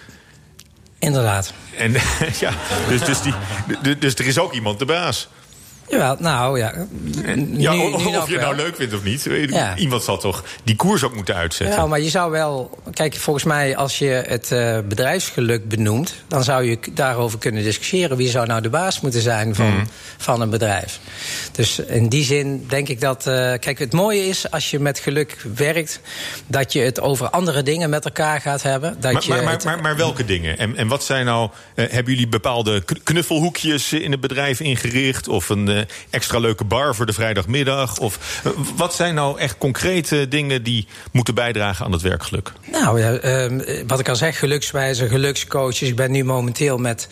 Inderdaad. 0.99 1.53
En, 1.77 1.91
ja, 2.39 2.51
dus, 2.87 3.03
dus, 3.03 3.21
die, 3.21 3.97
dus 3.97 4.15
er 4.15 4.27
is 4.27 4.39
ook 4.39 4.53
iemand 4.53 4.79
de 4.79 4.85
baas. 4.85 5.27
Jawel, 5.89 6.15
nou 6.19 6.59
ja. 6.59 6.73
ja 7.51 7.73
nu, 7.73 7.91
of, 7.91 8.05
nu 8.05 8.17
of 8.17 8.27
je 8.27 8.33
het 8.33 8.41
nou 8.41 8.55
leuk 8.55 8.75
vindt 8.75 8.93
of 8.93 9.03
niet. 9.03 9.27
Ja. 9.49 9.75
Iemand 9.75 10.03
zal 10.03 10.17
toch 10.17 10.43
die 10.63 10.75
koers 10.75 11.03
ook 11.03 11.15
moeten 11.15 11.35
uitzetten. 11.35 11.77
Ja, 11.77 11.85
maar 11.85 11.99
je 11.99 12.09
zou 12.09 12.31
wel. 12.31 12.79
Kijk, 12.93 13.15
volgens 13.15 13.45
mij, 13.45 13.77
als 13.77 13.99
je 13.99 14.23
het 14.27 14.51
uh, 14.51 14.79
bedrijfsgeluk 14.87 15.69
benoemt. 15.69 16.15
dan 16.27 16.43
zou 16.43 16.63
je 16.63 16.79
daarover 16.93 17.39
kunnen 17.39 17.63
discussiëren. 17.63 18.17
Wie 18.17 18.29
zou 18.29 18.47
nou 18.47 18.61
de 18.61 18.69
baas 18.69 19.01
moeten 19.01 19.21
zijn 19.21 19.55
van, 19.55 19.71
mm. 19.71 19.87
van 20.17 20.41
een 20.41 20.49
bedrijf? 20.49 20.99
Dus 21.51 21.79
in 21.79 22.09
die 22.09 22.23
zin 22.23 22.65
denk 22.67 22.87
ik 22.87 23.01
dat. 23.01 23.27
Uh, 23.27 23.33
kijk, 23.33 23.79
het 23.79 23.93
mooie 23.93 24.27
is 24.27 24.51
als 24.51 24.71
je 24.71 24.79
met 24.79 24.99
geluk 24.99 25.37
werkt. 25.55 25.99
dat 26.47 26.73
je 26.73 26.79
het 26.79 27.01
over 27.01 27.29
andere 27.29 27.63
dingen 27.63 27.89
met 27.89 28.05
elkaar 28.05 28.41
gaat 28.41 28.63
hebben. 28.63 28.97
Dat 28.99 29.13
maar, 29.13 29.23
je 29.23 29.29
maar, 29.29 29.43
maar, 29.43 29.53
het, 29.53 29.63
maar, 29.63 29.81
maar 29.81 29.95
welke 29.95 30.25
dingen? 30.25 30.57
En, 30.57 30.75
en 30.75 30.87
wat 30.87 31.03
zijn 31.03 31.25
nou. 31.25 31.49
Uh, 31.75 31.85
hebben 31.89 32.13
jullie 32.13 32.29
bepaalde 32.29 32.83
knuffelhoekjes 33.03 33.93
in 33.93 34.11
het 34.11 34.21
bedrijf 34.21 34.59
ingericht? 34.59 35.27
Of 35.27 35.49
een 35.49 35.78
extra 36.09 36.39
leuke 36.39 36.63
bar 36.63 36.95
voor 36.95 37.05
de 37.05 37.13
vrijdagmiddag? 37.13 37.97
Of 37.97 38.41
uh, 38.45 38.51
wat 38.75 38.93
zijn 38.93 39.15
nou 39.15 39.39
echt 39.39 39.57
concrete 39.57 40.27
dingen 40.27 40.63
die 40.63 40.87
moeten 41.11 41.33
bijdragen 41.33 41.85
aan 41.85 41.91
het 41.91 42.01
werkgeluk? 42.01 42.51
Nou 42.71 43.01
uh, 43.01 43.83
wat 43.87 43.99
ik 43.99 44.09
al 44.09 44.15
zeg, 44.15 44.39
gelukswijzer, 44.39 45.09
gelukscoaches. 45.09 45.89
Ik 45.89 45.95
ben 45.95 46.11
nu 46.11 46.23
momenteel 46.23 46.77
met 46.77 47.07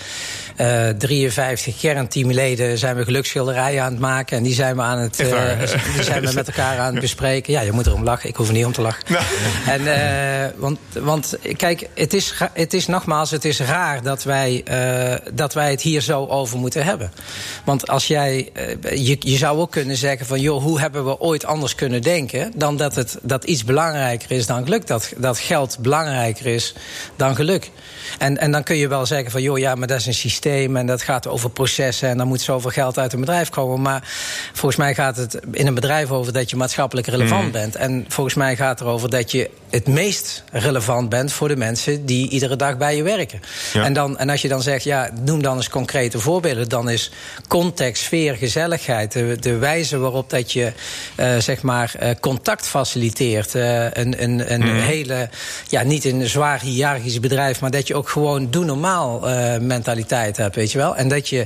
uh, 0.58 0.90
53 0.90 1.80
kernteamleden 1.80 2.78
zijn 2.78 2.96
we 2.96 3.04
geluksschilderijen 3.04 3.84
aan 3.84 3.92
het 3.92 4.02
maken. 4.02 4.38
En 4.38 4.44
die 4.44 4.54
zijn 4.54 4.76
we 4.76 4.82
aan 4.82 5.00
het 5.00 5.16
die 5.16 6.04
zijn 6.04 6.26
we 6.26 6.32
met 6.34 6.48
elkaar 6.54 6.80
aan 6.80 6.92
het 6.92 7.02
bespreken. 7.02 7.54
Ja, 7.54 7.62
je 7.62 7.72
moet 7.72 7.86
erom 7.86 8.04
lachen. 8.04 8.30
Ik 8.30 8.36
hoef 8.36 8.48
er 8.48 8.54
niet 8.54 8.66
om 8.66 8.72
te 8.72 8.82
lachen. 8.82 9.04
Nou. 9.08 9.24
En, 9.66 10.54
want, 10.58 10.80
want 10.94 11.38
kijk, 11.58 11.90
het 11.96 12.14
is, 12.14 12.34
het 12.54 12.74
is 12.74 12.88
nogmaals, 12.88 13.32
het 13.32 13.46
is 13.46 13.60
raar 13.60 14.04
dat 14.04 14.24
wij, 14.24 14.64
dat 15.34 15.54
wij 15.54 15.72
het 15.72 15.82
hier 15.82 16.02
zo 16.02 16.26
over 16.26 16.58
moeten 16.58 16.84
hebben. 16.84 17.12
Want 17.64 17.88
als 17.88 18.08
jij 18.08 18.52
je, 18.96 19.18
je 19.20 19.38
zou 19.38 19.60
ook 19.60 19.72
kunnen 19.72 19.98
zeggen 19.98 20.26
van... 20.26 20.42
joh, 20.42 20.64
hoe 20.64 20.80
hebben 20.80 21.06
we 21.06 21.20
ooit 21.20 21.46
anders 21.46 21.76
kunnen 21.76 22.02
denken... 22.02 22.52
dan 22.56 22.78
dat, 22.78 22.96
het, 22.96 23.18
dat 23.22 23.44
iets 23.44 23.64
belangrijker 23.64 24.32
is 24.32 24.46
dan 24.46 24.64
geluk. 24.64 24.88
Dat, 24.88 25.14
dat 25.18 25.40
geld 25.40 25.78
belangrijker 25.80 26.46
is 26.46 26.74
dan 27.16 27.36
geluk. 27.36 27.72
En, 28.18 28.38
en 28.38 28.52
dan 28.52 28.64
kun 28.64 28.76
je 28.76 28.88
wel 28.88 29.06
zeggen 29.06 29.32
van... 29.32 29.42
joh, 29.42 29.58
ja, 29.58 29.76
maar 29.76 29.88
dat 29.88 30.00
is 30.00 30.06
een 30.06 30.14
systeem 30.14 30.76
en 30.76 30.86
dat 30.86 31.02
gaat 31.02 31.28
over 31.28 31.50
processen... 31.50 32.10
en 32.10 32.18
dan 32.18 32.28
moet 32.28 32.42
zoveel 32.42 32.72
geld 32.72 33.00
uit 33.00 33.14
een 33.14 33.20
bedrijf 33.20 33.50
komen. 33.50 33.82
Maar 33.82 34.04
volgens 34.54 34.76
mij 34.76 34.94
gaat 34.94 35.18
het 35.18 35.40
in 35.52 35.68
een 35.68 35.74
bedrijf 35.74 36.12
over... 36.12 36.34
dat 36.34 36.50
je 36.50 36.56
maatschappelijk 36.56 37.08
relevant 37.08 37.46
mm. 37.46 37.52
bent. 37.52 37.76
En 37.76 38.06
volgens 38.08 38.36
mij 38.36 38.56
gaat 38.56 38.80
het 38.80 38.88
erover 38.88 39.10
dat 39.10 39.32
je 39.32 39.50
het 39.70 39.88
meest 39.88 40.44
relevant 40.52 41.10
bent... 41.10 41.32
voor 41.32 41.48
de 41.48 41.56
mensen 41.56 42.06
die 42.06 42.30
iedere 42.30 42.56
dag 42.56 42.78
bij 42.78 42.96
je 42.96 43.04
werken. 43.04 43.42
Ja. 43.74 43.84
En, 43.84 43.94
dan, 43.94 44.18
en 44.18 44.30
als 44.30 44.42
je 44.42 44.48
dan 44.48 44.62
zegt, 44.62 44.84
ja, 44.84 45.10
noem 45.22 45.42
dan 45.42 45.56
eens 45.56 45.70
concrete 45.70 46.20
voorbeelden... 46.20 46.70
dan 46.70 46.90
is 46.90 47.12
context, 47.48 48.04
sfeer, 48.04 48.38
gezelligheid... 48.48 49.12
de, 49.12 49.38
de 49.40 49.58
wijze 49.58 49.98
waarop 49.98 50.30
dat 50.30 50.52
je 50.52 50.72
uh, 51.20 51.38
zeg 51.38 51.62
maar 51.62 51.94
uh, 52.02 52.10
contact 52.20 52.68
faciliteert... 52.68 53.56
Uh, 53.56 53.84
een, 53.84 54.24
een, 54.24 54.54
een 54.54 54.62
mm. 54.62 54.80
hele, 54.80 55.30
ja, 55.68 55.84
niet 55.84 56.06
een 56.06 56.28
zwaar 56.28 56.62
hiërarchisch 56.62 57.20
bedrijf... 57.20 57.62
maar 57.62 57.72
dat 57.72 57.88
je 57.88 57.96
ook 57.96 58.10
gewoon 58.10 58.52
doe 58.52 58.66
normaal 58.66 59.20
mentaliteit 59.60 60.38
hebt, 60.38 60.56
weet 60.56 60.72
je 60.72 60.78
wel. 60.78 60.96
En 60.96 61.08
dat 61.08 61.30
je, 61.30 61.46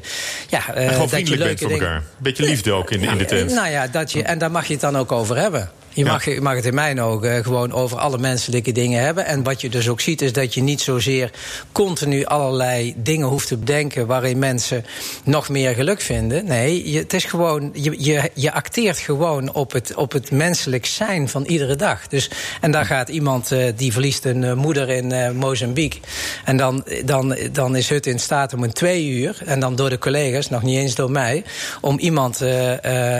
ja, 0.49 0.73
en 0.73 0.89
gewoon 0.89 1.09
vriendelijk 1.09 1.43
bent 1.43 1.59
voor 1.59 1.71
elkaar. 1.71 2.03
Beetje 2.17 2.43
liefde 2.43 2.71
ook 2.71 2.91
in, 2.91 3.03
in 3.03 3.17
de 3.17 3.25
tent. 3.25 3.53
Nou 3.53 3.69
ja, 3.69 3.87
dat 3.87 4.11
je, 4.11 4.23
en 4.23 4.37
daar 4.37 4.51
mag 4.51 4.65
je 4.65 4.73
het 4.73 4.81
dan 4.81 4.97
ook 4.97 5.11
over 5.11 5.37
hebben. 5.37 5.69
Je 5.93 6.05
mag, 6.05 6.25
je 6.25 6.41
mag 6.41 6.55
het 6.55 6.65
in 6.65 6.73
mijn 6.73 7.01
ogen 7.01 7.43
gewoon 7.43 7.71
over 7.71 7.97
alle 7.97 8.17
menselijke 8.17 8.71
dingen 8.71 9.03
hebben. 9.03 9.25
En 9.25 9.43
wat 9.43 9.61
je 9.61 9.69
dus 9.69 9.89
ook 9.89 10.01
ziet, 10.01 10.21
is 10.21 10.33
dat 10.33 10.53
je 10.53 10.61
niet 10.61 10.81
zozeer 10.81 11.31
continu 11.71 12.25
allerlei 12.25 12.93
dingen 12.97 13.27
hoeft 13.27 13.47
te 13.47 13.57
bedenken 13.57 14.07
waarin 14.07 14.39
mensen 14.39 14.85
nog 15.23 15.49
meer 15.49 15.73
geluk 15.73 16.01
vinden. 16.01 16.45
Nee, 16.45 16.91
je, 16.91 16.97
het 16.97 17.13
is 17.13 17.25
gewoon, 17.25 17.69
je, 17.73 17.95
je, 17.97 18.31
je 18.33 18.51
acteert 18.51 18.97
gewoon 18.97 19.53
op 19.53 19.71
het, 19.71 19.95
op 19.95 20.11
het 20.11 20.31
menselijk 20.31 20.85
zijn 20.85 21.29
van 21.29 21.43
iedere 21.43 21.75
dag. 21.75 22.07
Dus, 22.07 22.29
en 22.61 22.71
daar 22.71 22.85
gaat 22.85 23.09
iemand 23.09 23.51
uh, 23.51 23.65
die 23.75 23.91
verliest 23.91 24.25
een 24.25 24.43
uh, 24.43 24.53
moeder 24.53 24.89
in 24.89 25.13
uh, 25.13 25.31
Mozambique. 25.31 25.99
En 26.45 26.57
dan, 26.57 26.85
dan, 27.05 27.37
dan 27.51 27.75
is 27.75 27.89
het 27.89 28.05
in 28.05 28.19
staat 28.19 28.53
om 28.53 28.63
een 28.63 28.73
twee 28.73 29.07
uur, 29.07 29.37
en 29.45 29.59
dan 29.59 29.75
door 29.75 29.89
de 29.89 29.97
collega's, 29.97 30.49
nog 30.49 30.63
niet 30.63 30.77
eens 30.77 30.95
door 30.95 31.11
mij, 31.11 31.43
om 31.81 31.99
iemand 31.99 32.39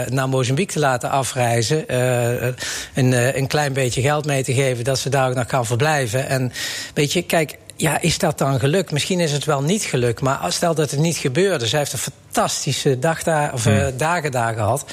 naar 0.10 0.30
Mozambique 0.30 0.74
te 0.74 0.80
laten 0.80 1.10
afreizen 1.10 1.86
een, 2.94 3.14
eh, 3.14 3.36
een 3.36 3.48
klein 3.48 3.74
beetje 3.74 4.02
geld 4.02 4.26
mee 4.26 4.44
te 4.44 4.54
geven... 4.54 4.84
dat 4.84 5.00
ze 5.00 5.10
daar 5.10 5.30
ook 5.30 5.36
nog 5.36 5.46
kan 5.46 5.66
verblijven. 5.66 6.28
En 6.28 6.52
weet 6.94 7.14
je, 7.14 7.22
kijk, 7.22 7.58
ja, 7.82 8.02
is 8.02 8.18
dat 8.18 8.38
dan 8.38 8.60
geluk? 8.60 8.92
Misschien 8.92 9.20
is 9.20 9.32
het 9.32 9.46
wel 9.46 9.62
niet 9.62 9.84
geluk, 9.84 10.22
maar 10.22 10.52
stel 10.52 10.76
dat 10.76 10.92
het 10.92 11.00
niet 11.00 11.18
gebeurde. 11.18 11.68
Zij 11.68 11.80
heeft 11.80 11.94
een 11.94 12.00
fantastische 12.00 13.00
dag 13.00 13.24
daar, 13.24 13.54
of, 13.54 13.66
uh, 13.66 13.86
dagen 13.98 14.32
daar 14.32 14.54
gehad. 14.54 14.86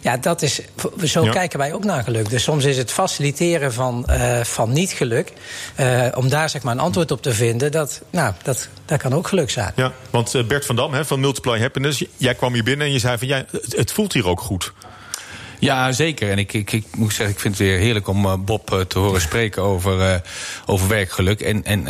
Ja, 0.00 0.16
dat 0.16 0.42
is, 0.42 0.60
zo 1.04 1.24
ja. 1.24 1.32
kijken 1.32 1.58
wij 1.58 1.72
ook 1.72 1.84
naar 1.84 2.02
geluk. 2.02 2.30
Dus 2.30 2.42
soms 2.42 2.64
is 2.64 2.76
het 2.76 2.92
faciliteren 2.92 3.72
van, 3.72 4.06
uh, 4.10 4.40
van 4.40 4.72
niet 4.72 4.90
geluk... 4.90 5.32
Uh, 5.80 6.06
om 6.14 6.28
daar 6.28 6.48
zeg 6.50 6.62
maar 6.62 6.72
een 6.72 6.80
antwoord 6.80 7.10
op 7.10 7.22
te 7.22 7.32
vinden... 7.32 7.72
dat, 7.72 8.02
nou, 8.10 8.32
dat, 8.42 8.68
dat 8.84 8.98
kan 8.98 9.14
ook 9.14 9.28
geluk 9.28 9.50
zijn. 9.50 9.72
Ja, 9.76 9.92
want 10.10 10.46
Bert 10.48 10.66
van 10.66 10.76
Dam 10.76 10.92
hè, 10.92 11.04
van 11.04 11.20
Multiply 11.20 11.60
Happiness... 11.60 12.04
jij 12.16 12.34
kwam 12.34 12.52
hier 12.52 12.64
binnen 12.64 12.86
en 12.86 12.92
je 12.92 12.98
zei 12.98 13.18
van... 13.18 13.28
Ja, 13.28 13.44
het, 13.50 13.76
het 13.76 13.92
voelt 13.92 14.12
hier 14.12 14.26
ook 14.28 14.40
goed. 14.40 14.72
Ja, 15.62 15.92
zeker. 15.92 16.30
En 16.30 16.38
ik, 16.38 16.52
ik, 16.52 16.72
ik 16.72 16.84
moet 16.96 17.14
zeggen, 17.14 17.34
ik 17.34 17.40
vind 17.40 17.58
het 17.58 17.66
weer 17.66 17.78
heerlijk 17.78 18.08
om 18.08 18.24
uh, 18.24 18.34
Bob 18.38 18.72
uh, 18.72 18.80
te 18.80 18.98
horen 18.98 19.20
spreken 19.20 19.62
over, 19.62 19.98
uh, 19.98 20.14
over 20.66 20.88
werkgeluk. 20.88 21.40
En, 21.40 21.64
en 21.64 21.86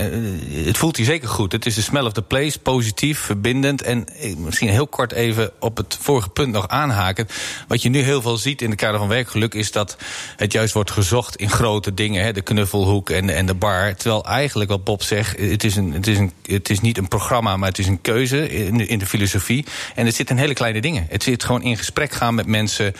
het 0.64 0.78
voelt 0.78 0.96
hier 0.96 1.06
zeker 1.06 1.28
goed. 1.28 1.52
Het 1.52 1.66
is 1.66 1.74
de 1.74 1.82
smell 1.82 2.02
of 2.02 2.12
the 2.12 2.22
place, 2.22 2.58
positief, 2.58 3.18
verbindend. 3.18 3.82
En 3.82 4.06
misschien 4.36 4.68
heel 4.68 4.86
kort 4.86 5.12
even 5.12 5.50
op 5.60 5.76
het 5.76 5.98
vorige 6.00 6.28
punt 6.28 6.52
nog 6.52 6.68
aanhaken. 6.68 7.26
Wat 7.68 7.82
je 7.82 7.88
nu 7.88 8.00
heel 8.00 8.22
veel 8.22 8.36
ziet 8.36 8.62
in 8.62 8.70
het 8.70 8.78
kader 8.78 8.98
van 8.98 9.08
werkgeluk... 9.08 9.54
is 9.54 9.72
dat 9.72 9.96
het 10.36 10.52
juist 10.52 10.74
wordt 10.74 10.90
gezocht 10.90 11.36
in 11.36 11.50
grote 11.50 11.94
dingen. 11.94 12.24
Hè, 12.24 12.32
de 12.32 12.42
knuffelhoek 12.42 13.10
en, 13.10 13.30
en 13.30 13.46
de 13.46 13.54
bar. 13.54 13.94
Terwijl 13.94 14.24
eigenlijk 14.24 14.70
wat 14.70 14.84
Bob 14.84 15.02
zegt, 15.02 15.38
het 15.38 15.64
is, 15.64 15.76
een, 15.76 15.92
het, 15.92 16.06
is 16.06 16.18
een, 16.18 16.32
het 16.46 16.70
is 16.70 16.80
niet 16.80 16.98
een 16.98 17.08
programma... 17.08 17.56
maar 17.56 17.68
het 17.68 17.78
is 17.78 17.86
een 17.86 18.00
keuze 18.00 18.48
in 18.48 18.78
de, 18.78 18.86
in 18.86 18.98
de 18.98 19.06
filosofie. 19.06 19.64
En 19.94 20.06
het 20.06 20.14
zit 20.14 20.30
in 20.30 20.36
hele 20.36 20.54
kleine 20.54 20.80
dingen. 20.80 21.06
Het 21.08 21.22
zit 21.22 21.44
gewoon 21.44 21.62
in 21.62 21.76
gesprek 21.76 22.12
gaan 22.12 22.34
met 22.34 22.46
mensen... 22.46 22.94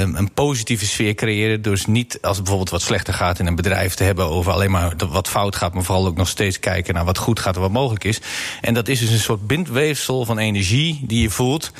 een, 0.00 0.18
een, 0.18 0.32
positieve 0.34 0.86
sfeer 0.86 1.14
creëren. 1.14 1.62
Dus 1.62 1.86
niet 1.86 2.18
als 2.20 2.36
het 2.36 2.44
bijvoorbeeld 2.44 2.70
wat 2.70 2.82
slechter 2.82 3.14
gaat 3.14 3.38
in 3.38 3.46
een 3.46 3.54
bedrijf 3.54 3.94
te 3.94 4.04
hebben 4.04 4.26
over 4.26 4.52
alleen 4.52 4.70
maar 4.70 4.94
wat 5.08 5.28
fout 5.28 5.56
gaat, 5.56 5.74
maar 5.74 5.84
vooral 5.84 6.06
ook 6.06 6.16
nog 6.16 6.28
steeds 6.28 6.58
kijken 6.58 6.94
naar 6.94 7.04
wat 7.04 7.18
goed 7.18 7.40
gaat 7.40 7.54
en 7.54 7.60
wat 7.60 7.70
mogelijk 7.70 8.04
is. 8.04 8.20
En 8.60 8.74
dat 8.74 8.88
is 8.88 9.00
dus 9.00 9.10
een 9.10 9.18
soort 9.18 9.46
bindweefsel 9.46 10.24
van 10.24 10.38
energie 10.38 11.00
die 11.06 11.22
je 11.22 11.30
voelt. 11.30 11.72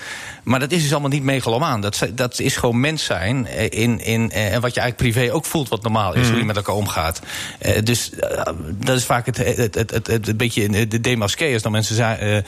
Maar 0.42 0.61
dat 0.61 0.73
is 0.73 0.82
dus 0.82 0.92
allemaal 0.92 1.11
niet 1.11 1.23
megalomaan. 1.23 1.80
Dat, 1.80 2.09
dat 2.14 2.38
is 2.38 2.56
gewoon 2.56 2.80
mens 2.80 3.04
zijn. 3.04 3.47
In, 3.70 4.04
in, 4.04 4.30
en 4.30 4.61
wat 4.61 4.75
je 4.75 4.80
eigenlijk 4.80 4.97
privé 5.14 5.35
ook 5.35 5.44
voelt 5.44 5.68
wat 5.68 5.82
normaal 5.82 6.14
is. 6.14 6.25
Mm. 6.25 6.30
Hoe 6.30 6.38
je 6.38 6.44
met 6.44 6.56
elkaar 6.56 6.75
omgaat. 6.75 7.20
Uh, 7.66 7.73
dus 7.85 8.11
uh, 8.12 8.42
dat 8.73 8.97
is 8.97 9.04
vaak 9.04 9.26
het, 9.26 9.37
het, 9.37 9.75
het, 9.75 9.90
het, 9.90 10.06
het, 10.06 10.37
beetje 10.37 10.87
de 10.87 11.00
demasqué. 11.00 11.52
Als 11.52 11.62
dan 11.62 11.73
mensen 11.73 11.94
zijn, 11.94 12.44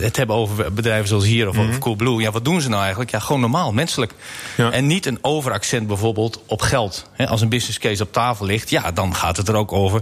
het 0.00 0.16
hebben 0.16 0.36
over 0.36 0.72
bedrijven 0.72 1.08
zoals 1.08 1.24
hier 1.24 1.48
of 1.48 1.54
mm. 1.54 1.60
over 1.60 1.78
Coolblue. 1.78 2.20
Ja, 2.20 2.30
wat 2.30 2.44
doen 2.44 2.60
ze 2.60 2.68
nou 2.68 2.80
eigenlijk? 2.80 3.10
Ja, 3.10 3.18
gewoon 3.18 3.40
normaal, 3.40 3.72
menselijk. 3.72 4.14
Ja. 4.56 4.70
En 4.70 4.86
niet 4.86 5.06
een 5.06 5.18
overaccent 5.20 5.86
bijvoorbeeld 5.86 6.42
op 6.46 6.62
geld. 6.62 7.10
He, 7.12 7.28
als 7.28 7.40
een 7.40 7.48
business 7.48 7.78
case 7.78 8.02
op 8.02 8.12
tafel 8.12 8.46
ligt, 8.46 8.70
ja, 8.70 8.90
dan 8.90 9.14
gaat 9.14 9.36
het 9.36 9.48
er 9.48 9.54
ook 9.54 9.72
over. 9.72 10.00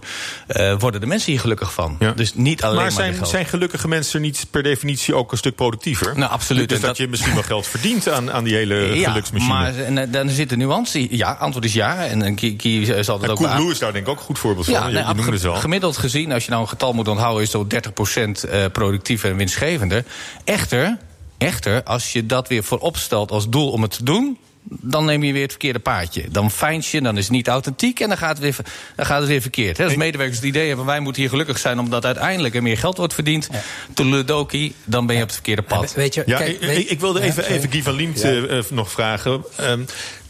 worden 0.78 1.00
de 1.00 1.06
mensen 1.06 1.32
hier 1.32 1.40
gelukkig 1.40 1.72
van? 1.72 1.96
Ja. 1.98 2.12
Dus 2.12 2.34
niet 2.34 2.62
alleen 2.62 2.74
maar, 2.74 2.84
maar 2.84 2.92
zijn, 2.92 3.14
geld. 3.14 3.28
zijn 3.28 3.46
gelukkige 3.46 3.88
mensen 3.88 4.20
niet 4.20 4.46
per 4.50 4.62
definitie 4.62 5.14
ook 5.14 5.32
een 5.32 5.38
stuk 5.38 5.54
productiever? 5.54 6.18
Nou, 6.18 6.30
absoluut. 6.30 6.68
Dus 6.68 6.80
dat, 6.80 6.88
dat 6.88 6.96
je 6.96 7.08
misschien 7.08 7.34
wel 7.34 7.42
geld 7.42 7.66
verdient 7.66 8.08
aan, 8.08 8.32
aan 8.32 8.44
die 8.44 8.54
hele 8.54 8.74
ja, 8.74 9.08
geluksmachine. 9.08 9.52
maar 9.52 9.76
en, 9.76 10.10
dan 10.10 10.28
zit 10.28 10.48
de 10.48 10.56
nuance. 10.56 11.16
Ja, 11.16 11.32
antwoord 11.32 11.64
is 11.64 11.72
ja. 11.72 12.06
En, 12.06 12.22
en 12.22 12.34
Kie 12.34 13.02
zal 13.02 13.20
het 13.20 13.30
ook 13.30 13.36
Coolblue 13.36 13.70
is 13.70 13.78
daar 13.78 13.92
denk 13.92 14.04
ik 14.04 14.10
ook 14.10 14.18
een 14.18 14.24
goed 14.24 14.38
voorbeeld 14.38 14.66
van. 14.66 14.74
Ja, 14.74 14.86
je, 14.86 15.08
je 15.08 15.14
noemde 15.14 15.38
ze 15.38 15.48
al. 15.48 15.54
Gemiddeld 15.54 15.96
gezien, 15.96 16.32
als 16.32 16.44
je 16.44 16.50
nou 16.50 16.62
een 16.62 16.68
getal 16.68 16.92
moet 16.92 17.08
onthouden... 17.08 17.42
is 17.42 17.50
zo 17.50 17.66
30% 18.66 18.70
productiever 18.72 19.30
en 19.30 19.36
winstgevender. 19.36 20.04
Echter, 20.44 20.96
echter, 21.38 21.82
als 21.82 22.12
je 22.12 22.26
dat 22.26 22.48
weer 22.48 22.64
voorop 22.64 22.96
stelt 22.96 23.30
als 23.30 23.48
doel 23.48 23.70
om 23.70 23.82
het 23.82 23.90
te 23.90 24.04
doen 24.04 24.38
dan 24.68 25.04
neem 25.04 25.22
je 25.22 25.32
weer 25.32 25.42
het 25.42 25.50
verkeerde 25.50 25.78
paadje. 25.78 26.28
Dan 26.30 26.50
fijns 26.50 26.90
je, 26.90 27.00
dan 27.00 27.16
is 27.16 27.22
het 27.22 27.32
niet 27.32 27.48
authentiek 27.48 28.00
en 28.00 28.08
dan 28.08 28.18
gaat 28.18 28.38
het 28.38 28.38
weer, 28.38 28.56
dan 28.96 29.06
gaat 29.06 29.18
het 29.18 29.28
weer 29.28 29.40
verkeerd. 29.40 29.80
Als 29.80 29.94
medewerkers 29.94 30.38
het 30.38 30.46
idee 30.46 30.68
hebben, 30.68 30.86
wij 30.86 31.00
moeten 31.00 31.22
hier 31.22 31.30
gelukkig 31.30 31.58
zijn... 31.58 31.78
omdat 31.78 32.04
uiteindelijk 32.04 32.54
er 32.54 32.62
meer 32.62 32.78
geld 32.78 32.96
wordt 32.96 33.14
verdiend. 33.14 33.48
Ja. 33.52 33.62
Dan 34.84 35.06
ben 35.06 35.16
je 35.16 35.22
op 35.22 35.28
het 35.28 35.32
verkeerde 35.32 35.62
pad. 35.62 35.94
Weet 35.94 36.14
je, 36.14 36.22
ja, 36.26 36.38
kijk, 36.38 36.60
ik, 36.60 36.90
ik, 36.90 37.00
wilde 37.00 37.20
even, 37.20 37.46
even 37.46 37.70
Guy 37.70 37.82
van 37.82 37.94
Liemt 37.94 38.20
ja. 38.20 38.32
uh, 38.32 38.62
nog 38.70 38.90
vragen. 38.90 39.44
Um, 39.60 39.86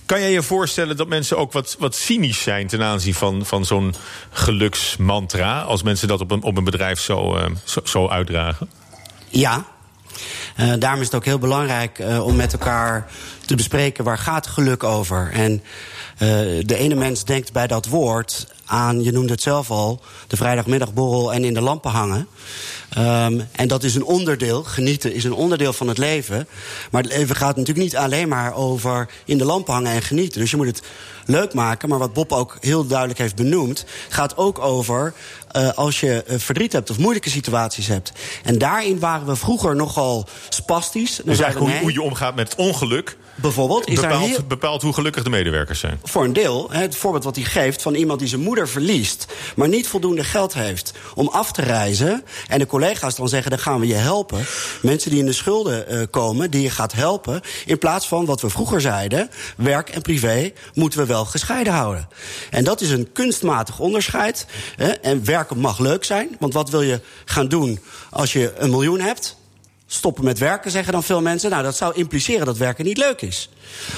kan 0.06 0.20
jij 0.20 0.32
je 0.32 0.42
voorstellen 0.42 0.96
dat 0.96 1.08
mensen 1.08 1.38
ook 1.38 1.52
wat, 1.52 1.76
wat 1.78 1.94
cynisch 1.94 2.42
zijn... 2.42 2.66
ten 2.66 2.82
aanzien 2.82 3.14
van, 3.14 3.46
van 3.46 3.64
zo'n 3.64 3.94
geluksmantra... 4.30 5.60
als 5.60 5.82
mensen 5.82 6.08
dat 6.08 6.20
op 6.20 6.30
een, 6.30 6.42
op 6.42 6.56
een 6.56 6.64
bedrijf 6.64 7.00
zo, 7.00 7.36
uh, 7.36 7.44
zo, 7.64 7.80
zo 7.84 8.08
uitdragen? 8.08 8.70
Ja, 9.28 9.66
uh, 10.60 10.72
daarom 10.78 11.00
is 11.00 11.06
het 11.06 11.14
ook 11.14 11.24
heel 11.24 11.38
belangrijk 11.38 11.98
uh, 11.98 12.26
om 12.26 12.36
met 12.36 12.52
elkaar 12.52 13.06
te 13.46 13.56
bespreken 13.56 14.04
waar 14.04 14.18
gaat 14.18 14.46
geluk 14.46 14.84
over. 14.84 15.30
En 15.32 15.52
uh, 15.52 16.28
de 16.64 16.76
ene 16.76 16.94
mens 16.94 17.24
denkt 17.24 17.52
bij 17.52 17.66
dat 17.66 17.86
woord 17.86 18.46
aan, 18.66 19.02
je 19.02 19.12
noemde 19.12 19.32
het 19.32 19.42
zelf 19.42 19.70
al, 19.70 20.00
de 20.26 20.36
vrijdagmiddagborrel 20.36 21.32
en 21.32 21.44
in 21.44 21.54
de 21.54 21.60
lampen 21.60 21.90
hangen. 21.90 22.28
Um, 22.98 23.48
en 23.52 23.68
dat 23.68 23.84
is 23.84 23.94
een 23.94 24.04
onderdeel, 24.04 24.62
genieten 24.62 25.14
is 25.14 25.24
een 25.24 25.32
onderdeel 25.32 25.72
van 25.72 25.88
het 25.88 25.98
leven. 25.98 26.48
Maar 26.90 27.02
het 27.02 27.12
leven 27.12 27.36
gaat 27.36 27.56
natuurlijk 27.56 27.84
niet 27.86 27.96
alleen 27.96 28.28
maar 28.28 28.54
over 28.54 29.08
in 29.24 29.38
de 29.38 29.44
lampen 29.44 29.74
hangen 29.74 29.92
en 29.92 30.02
genieten. 30.02 30.40
Dus 30.40 30.50
je 30.50 30.56
moet 30.56 30.66
het 30.66 30.82
leuk 31.26 31.54
maken. 31.54 31.88
Maar 31.88 31.98
wat 31.98 32.12
Bob 32.12 32.32
ook 32.32 32.56
heel 32.60 32.86
duidelijk 32.86 33.18
heeft 33.18 33.36
benoemd, 33.36 33.84
gaat 34.08 34.36
ook 34.36 34.58
over 34.58 35.14
uh, 35.56 35.72
als 35.72 36.00
je 36.00 36.24
uh, 36.26 36.38
verdriet 36.38 36.72
hebt 36.72 36.90
of 36.90 36.98
moeilijke 36.98 37.30
situaties 37.30 37.86
hebt. 37.86 38.12
En 38.44 38.58
daarin 38.58 38.98
waren 38.98 39.26
we 39.26 39.36
vroeger 39.36 39.76
nogal 39.76 40.26
spastisch. 40.48 41.20
Dus 41.24 41.38
eigenlijk 41.38 41.72
hoe, 41.72 41.80
hoe 41.80 41.92
je 41.92 42.02
omgaat 42.02 42.34
met 42.34 42.48
het 42.48 42.58
ongeluk. 42.58 43.16
Bijvoorbeeld, 43.36 43.88
is 43.88 44.00
bepaalt, 44.00 44.24
heel... 44.24 44.42
bepaalt 44.48 44.82
hoe 44.82 44.92
gelukkig 44.92 45.22
de 45.22 45.30
medewerkers 45.30 45.80
zijn. 45.80 46.00
Voor 46.02 46.24
een 46.24 46.32
deel. 46.32 46.70
Het 46.70 46.96
voorbeeld 46.96 47.24
wat 47.24 47.36
hij 47.36 47.44
geeft 47.44 47.82
van 47.82 47.94
iemand 47.94 48.18
die 48.18 48.28
zijn 48.28 48.40
moeder 48.40 48.68
verliest... 48.68 49.26
maar 49.56 49.68
niet 49.68 49.88
voldoende 49.88 50.24
geld 50.24 50.54
heeft 50.54 50.92
om 51.14 51.28
af 51.28 51.52
te 51.52 51.62
reizen... 51.62 52.24
en 52.48 52.58
de 52.58 52.66
collega's 52.66 53.16
dan 53.16 53.28
zeggen, 53.28 53.50
dan 53.50 53.60
gaan 53.60 53.80
we 53.80 53.86
je 53.86 53.94
helpen. 53.94 54.44
Mensen 54.82 55.10
die 55.10 55.18
in 55.18 55.26
de 55.26 55.32
schulden 55.32 55.94
uh, 55.94 56.02
komen, 56.10 56.50
die 56.50 56.62
je 56.62 56.70
gaat 56.70 56.92
helpen... 56.92 57.40
in 57.66 57.78
plaats 57.78 58.08
van 58.08 58.24
wat 58.24 58.40
we 58.40 58.50
vroeger 58.50 58.80
zeiden... 58.80 59.30
werk 59.56 59.88
en 59.88 60.02
privé 60.02 60.52
moeten 60.74 60.98
we 60.98 61.06
wel 61.06 61.24
gescheiden 61.24 61.72
houden. 61.72 62.08
En 62.50 62.64
dat 62.64 62.80
is 62.80 62.90
een 62.90 63.12
kunstmatig 63.12 63.78
onderscheid. 63.78 64.46
En 65.02 65.24
werken 65.24 65.58
mag 65.58 65.78
leuk 65.78 66.04
zijn, 66.04 66.36
want 66.38 66.52
wat 66.52 66.70
wil 66.70 66.82
je 66.82 67.00
gaan 67.24 67.48
doen 67.48 67.80
als 68.10 68.32
je 68.32 68.52
een 68.56 68.70
miljoen 68.70 69.00
hebt 69.00 69.36
stoppen 69.86 70.24
met 70.24 70.38
werken, 70.38 70.70
zeggen 70.70 70.92
dan 70.92 71.02
veel 71.02 71.22
mensen. 71.22 71.50
Nou, 71.50 71.62
dat 71.62 71.76
zou 71.76 71.94
impliceren 71.94 72.46
dat 72.46 72.56
werken 72.56 72.84
niet 72.84 72.98
leuk 72.98 73.22
is. 73.22 73.48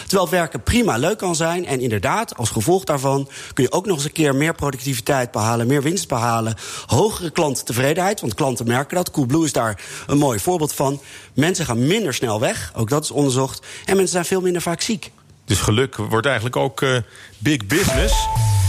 Terwijl 0.07 0.31
werken 0.31 0.63
prima 0.63 0.97
leuk 0.97 1.19
kan 1.19 1.37
zijn. 1.37 1.67
En 1.67 1.81
inderdaad, 1.81 2.37
als 2.37 2.51
gevolg 2.51 2.85
daarvan 2.85 3.29
kun 3.55 3.65
je 3.65 3.73
ook 3.73 3.87
nog 3.87 3.97
eens 3.97 4.05
een 4.05 4.13
keer 4.13 4.35
meer 4.35 4.55
productiviteit 4.55 5.31
behalen, 5.31 5.67
meer 5.67 5.83
winst 5.83 6.09
behalen, 6.09 6.55
hogere 6.87 7.31
klanttevredenheid. 7.31 8.21
Want 8.21 8.35
klanten 8.35 8.67
merken 8.67 8.97
dat. 8.97 9.11
Coolblue 9.11 9.45
is 9.45 9.53
daar 9.53 9.81
een 10.07 10.19
mooi 10.19 10.39
voorbeeld 10.39 10.73
van. 10.73 11.01
Mensen 11.35 11.65
gaan 11.65 11.87
minder 11.87 12.15
snel 12.15 12.41
weg, 12.41 12.73
ook 12.77 12.89
dat 12.89 13.05
is 13.05 13.11
onderzocht. 13.11 13.67
En 13.85 13.95
mensen 13.95 14.13
zijn 14.13 14.25
veel 14.25 14.41
minder 14.41 14.63
vaak 14.63 14.81
ziek. 14.81 15.11
Dus 15.45 15.59
geluk 15.59 15.97
wordt 15.97 16.27
eigenlijk 16.27 16.57
ook 16.57 16.81
uh, 16.81 16.97
big 17.39 17.67
business. 17.67 18.15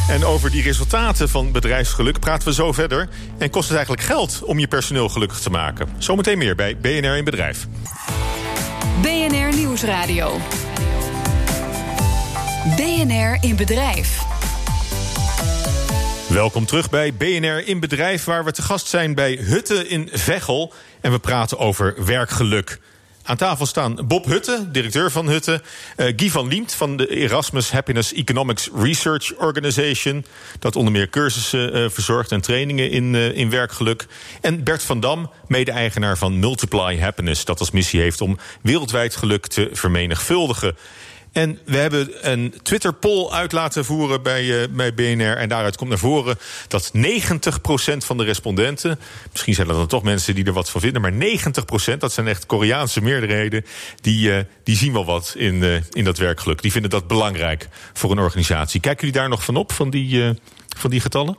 En 0.09 0.25
over 0.25 0.51
die 0.51 0.61
resultaten 0.61 1.29
van 1.29 1.51
bedrijfsgeluk 1.51 2.19
praten 2.19 2.47
we 2.47 2.53
zo 2.53 2.71
verder. 2.71 3.09
En 3.37 3.49
kost 3.49 3.67
het 3.67 3.77
eigenlijk 3.77 4.07
geld 4.07 4.43
om 4.43 4.59
je 4.59 4.67
personeel 4.67 5.09
gelukkig 5.09 5.39
te 5.39 5.49
maken? 5.49 5.89
Zometeen 5.97 6.37
meer 6.37 6.55
bij 6.55 6.77
BNR 6.77 7.17
in 7.17 7.23
Bedrijf. 7.23 7.67
BNR 9.01 9.55
Nieuwsradio. 9.55 10.37
BNR 12.75 13.37
in 13.41 13.55
Bedrijf. 13.55 14.21
Welkom 16.27 16.65
terug 16.65 16.89
bij 16.89 17.13
BNR 17.13 17.67
in 17.67 17.79
Bedrijf, 17.79 18.23
waar 18.23 18.45
we 18.45 18.51
te 18.51 18.61
gast 18.61 18.87
zijn 18.87 19.15
bij 19.15 19.33
Hutte 19.41 19.87
in 19.87 20.09
Veghel. 20.11 20.73
En 21.01 21.11
we 21.11 21.19
praten 21.19 21.57
over 21.57 22.05
werkgeluk. 22.05 22.79
Aan 23.29 23.37
tafel 23.37 23.65
staan 23.65 24.07
Bob 24.07 24.25
Hutte, 24.25 24.71
directeur 24.71 25.11
van 25.11 25.27
Hutte. 25.27 25.61
Uh, 25.97 26.13
Guy 26.15 26.29
van 26.29 26.47
Liemt 26.47 26.73
van 26.73 26.97
de 26.97 27.07
Erasmus 27.07 27.71
Happiness 27.71 28.13
Economics 28.13 28.69
Research 28.75 29.33
Organization. 29.37 30.25
Dat 30.59 30.75
onder 30.75 30.91
meer 30.91 31.09
cursussen 31.09 31.77
uh, 31.77 31.89
verzorgt 31.89 32.31
en 32.31 32.41
trainingen 32.41 32.91
in, 32.91 33.13
uh, 33.13 33.37
in 33.37 33.49
werkgeluk. 33.49 34.05
En 34.41 34.63
Bert 34.63 34.83
van 34.83 34.99
Dam, 34.99 35.31
mede-eigenaar 35.47 36.17
van 36.17 36.39
Multiply 36.39 36.99
Happiness. 36.99 37.45
Dat 37.45 37.59
als 37.59 37.71
missie 37.71 38.01
heeft 38.01 38.21
om 38.21 38.37
wereldwijd 38.61 39.15
geluk 39.15 39.47
te 39.47 39.69
vermenigvuldigen. 39.73 40.75
En 41.39 41.59
we 41.65 41.77
hebben 41.77 42.31
een 42.31 42.53
Twitter-poll 42.61 43.29
uit 43.29 43.51
laten 43.51 43.85
voeren 43.85 44.21
bij, 44.21 44.43
uh, 44.43 44.67
bij 44.69 44.93
BNR. 44.93 45.37
En 45.37 45.49
daaruit 45.49 45.77
komt 45.77 45.89
naar 45.89 45.99
voren 45.99 46.37
dat 46.67 46.91
90% 46.93 48.05
van 48.05 48.17
de 48.17 48.23
respondenten. 48.23 48.99
Misschien 49.31 49.53
zijn 49.53 49.67
dat 49.67 49.75
dan 49.75 49.87
toch 49.87 50.03
mensen 50.03 50.35
die 50.35 50.45
er 50.45 50.53
wat 50.53 50.69
van 50.69 50.81
vinden. 50.81 51.01
Maar 51.01 51.13
90%, 51.13 51.97
dat 51.97 52.13
zijn 52.13 52.27
echt 52.27 52.45
Koreaanse 52.45 53.01
meerderheden. 53.01 53.65
Die, 54.01 54.29
uh, 54.29 54.39
die 54.63 54.75
zien 54.75 54.93
wel 54.93 55.05
wat 55.05 55.33
in, 55.37 55.55
uh, 55.55 55.75
in 55.91 56.03
dat 56.03 56.17
werkgeluk. 56.17 56.61
Die 56.61 56.71
vinden 56.71 56.89
dat 56.89 57.07
belangrijk 57.07 57.67
voor 57.93 58.11
een 58.11 58.19
organisatie. 58.19 58.79
Kijken 58.79 59.05
jullie 59.05 59.21
daar 59.21 59.29
nog 59.29 59.43
van 59.43 59.55
op, 59.55 59.71
van 59.71 59.89
die, 59.89 60.33
van 60.77 60.89
die 60.89 60.99
getallen? 60.99 61.37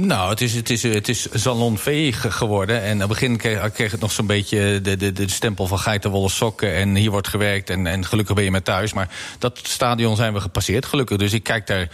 Nou, 0.00 0.30
het 0.30 0.40
is, 0.40 0.54
het 0.54 0.70
is, 0.70 0.82
het 0.82 1.08
is 1.08 1.28
salonveeg 1.32 2.24
geworden. 2.28 2.82
En 2.82 2.92
aan 2.92 2.98
het 2.98 3.08
begin 3.08 3.36
kreeg, 3.36 3.72
kreeg 3.72 3.90
het 3.90 4.00
nog 4.00 4.12
zo'n 4.12 4.26
beetje 4.26 4.80
de, 4.80 4.96
de, 4.96 5.12
de 5.12 5.30
stempel 5.30 5.66
van 5.66 5.78
geitenwolle 5.78 6.28
sokken. 6.28 6.74
En 6.74 6.94
hier 6.94 7.10
wordt 7.10 7.28
gewerkt 7.28 7.70
en, 7.70 7.86
en 7.86 8.04
gelukkig 8.04 8.34
ben 8.34 8.44
je 8.44 8.50
met 8.50 8.64
thuis. 8.64 8.92
Maar 8.92 9.08
dat 9.38 9.60
stadion 9.62 10.16
zijn 10.16 10.32
we 10.32 10.40
gepasseerd, 10.40 10.86
gelukkig. 10.86 11.16
Dus 11.16 11.32
ik 11.32 11.42
kijk 11.42 11.66
daar 11.66 11.88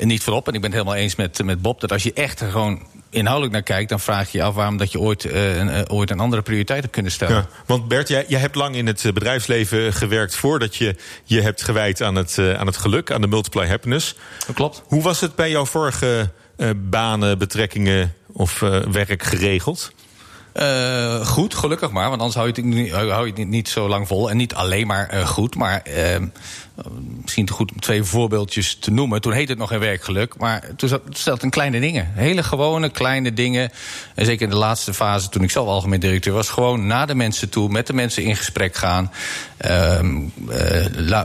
niet 0.00 0.22
voor 0.22 0.34
op. 0.34 0.48
En 0.48 0.54
ik 0.54 0.60
ben 0.60 0.70
het 0.70 0.78
helemaal 0.80 1.02
eens 1.02 1.16
met, 1.16 1.44
met 1.44 1.62
Bob. 1.62 1.80
Dat 1.80 1.92
als 1.92 2.02
je 2.02 2.12
echt 2.12 2.40
er 2.40 2.50
gewoon 2.50 2.86
inhoudelijk 3.10 3.52
naar 3.52 3.62
kijkt, 3.62 3.88
dan 3.88 4.00
vraag 4.00 4.32
je 4.32 4.38
je 4.38 4.44
af 4.44 4.54
waarom 4.54 4.76
dat 4.76 4.92
je 4.92 5.00
ooit, 5.00 5.24
uh, 5.24 5.56
een, 5.56 5.68
uh, 5.68 5.80
ooit 5.86 6.10
een 6.10 6.20
andere 6.20 6.42
prioriteit 6.42 6.80
hebt 6.80 6.92
kunnen 6.92 7.12
stellen. 7.12 7.36
Ja, 7.36 7.46
want 7.66 7.88
Bert, 7.88 8.08
jij, 8.08 8.24
jij 8.28 8.40
hebt 8.40 8.54
lang 8.54 8.74
in 8.76 8.86
het 8.86 9.02
bedrijfsleven 9.14 9.92
gewerkt 9.92 10.36
voordat 10.36 10.76
je 10.76 10.96
je 11.24 11.40
hebt 11.40 11.62
gewijd 11.62 12.02
aan 12.02 12.14
het, 12.14 12.36
uh, 12.36 12.54
aan 12.54 12.66
het 12.66 12.76
geluk, 12.76 13.10
aan 13.10 13.20
de 13.20 13.26
multiply 13.26 13.66
happiness. 13.66 14.14
Dat 14.46 14.54
klopt. 14.54 14.82
Hoe 14.86 15.02
was 15.02 15.20
het 15.20 15.34
bij 15.34 15.50
jouw 15.50 15.66
vorige 15.66 16.06
uh, 16.06 16.22
banen, 16.76 17.38
betrekkingen 17.38 18.14
of 18.32 18.62
uh, 18.62 18.78
werk 18.78 19.22
geregeld? 19.22 19.92
Uh, 20.54 21.26
goed, 21.26 21.54
gelukkig 21.54 21.90
maar. 21.90 22.08
Want 22.08 22.20
anders 22.20 22.34
hou 22.34 22.46
je 22.46 22.54
het 22.54 22.64
niet, 22.64 22.90
hou 22.90 23.26
je 23.26 23.32
het 23.32 23.48
niet, 23.48 23.68
zo 23.68 23.88
lang 23.88 24.06
vol. 24.06 24.30
En 24.30 24.36
niet 24.36 24.54
alleen 24.54 24.86
maar 24.86 25.26
goed, 25.26 25.54
maar 25.54 25.82
uh, 25.88 26.16
misschien 27.22 27.46
te 27.46 27.52
goed 27.52 27.72
om 27.72 27.80
twee 27.80 28.02
voorbeeldjes 28.02 28.76
te 28.80 28.90
noemen. 28.90 29.20
Toen 29.20 29.32
heette 29.32 29.50
het 29.50 29.60
nog 29.60 29.68
geen 29.68 29.78
werkgeluk, 29.78 30.36
maar 30.38 30.62
toen 30.76 30.88
zat 30.88 31.34
het 31.34 31.42
in 31.42 31.50
kleine 31.50 31.80
dingen. 31.80 32.10
Hele 32.14 32.42
gewone 32.42 32.88
kleine 32.88 33.32
dingen. 33.32 33.70
En 34.14 34.26
zeker 34.26 34.42
in 34.42 34.50
de 34.50 34.56
laatste 34.56 34.94
fase, 34.94 35.28
toen 35.28 35.42
ik 35.42 35.50
zelf 35.50 35.68
algemeen 35.68 36.00
directeur 36.00 36.32
was, 36.32 36.48
gewoon 36.48 36.86
naar 36.86 37.06
de 37.06 37.14
mensen 37.14 37.48
toe, 37.48 37.68
met 37.68 37.86
de 37.86 37.92
mensen 37.92 38.22
in 38.22 38.36
gesprek 38.36 38.74
gaan. 38.74 39.12
Uh, 39.66 40.00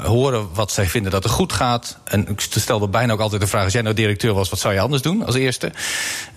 horen 0.03 0.48
wat 0.53 0.72
zij 0.72 0.86
vinden 0.86 1.12
dat 1.12 1.24
er 1.24 1.29
goed 1.29 1.53
gaat. 1.53 1.98
En 2.03 2.27
ik 2.27 2.39
stelde 2.39 2.88
bijna 2.88 3.13
ook 3.13 3.20
altijd 3.20 3.41
de 3.41 3.48
vraag: 3.48 3.63
als 3.63 3.74
jij 3.74 3.81
nou 3.81 3.96
directeur 3.96 4.34
was, 4.34 4.50
wat 4.50 4.60
zou 4.60 4.74
je 4.74 4.79
anders 4.79 5.01
doen 5.01 5.25
als 5.25 5.36
eerste? 5.36 5.72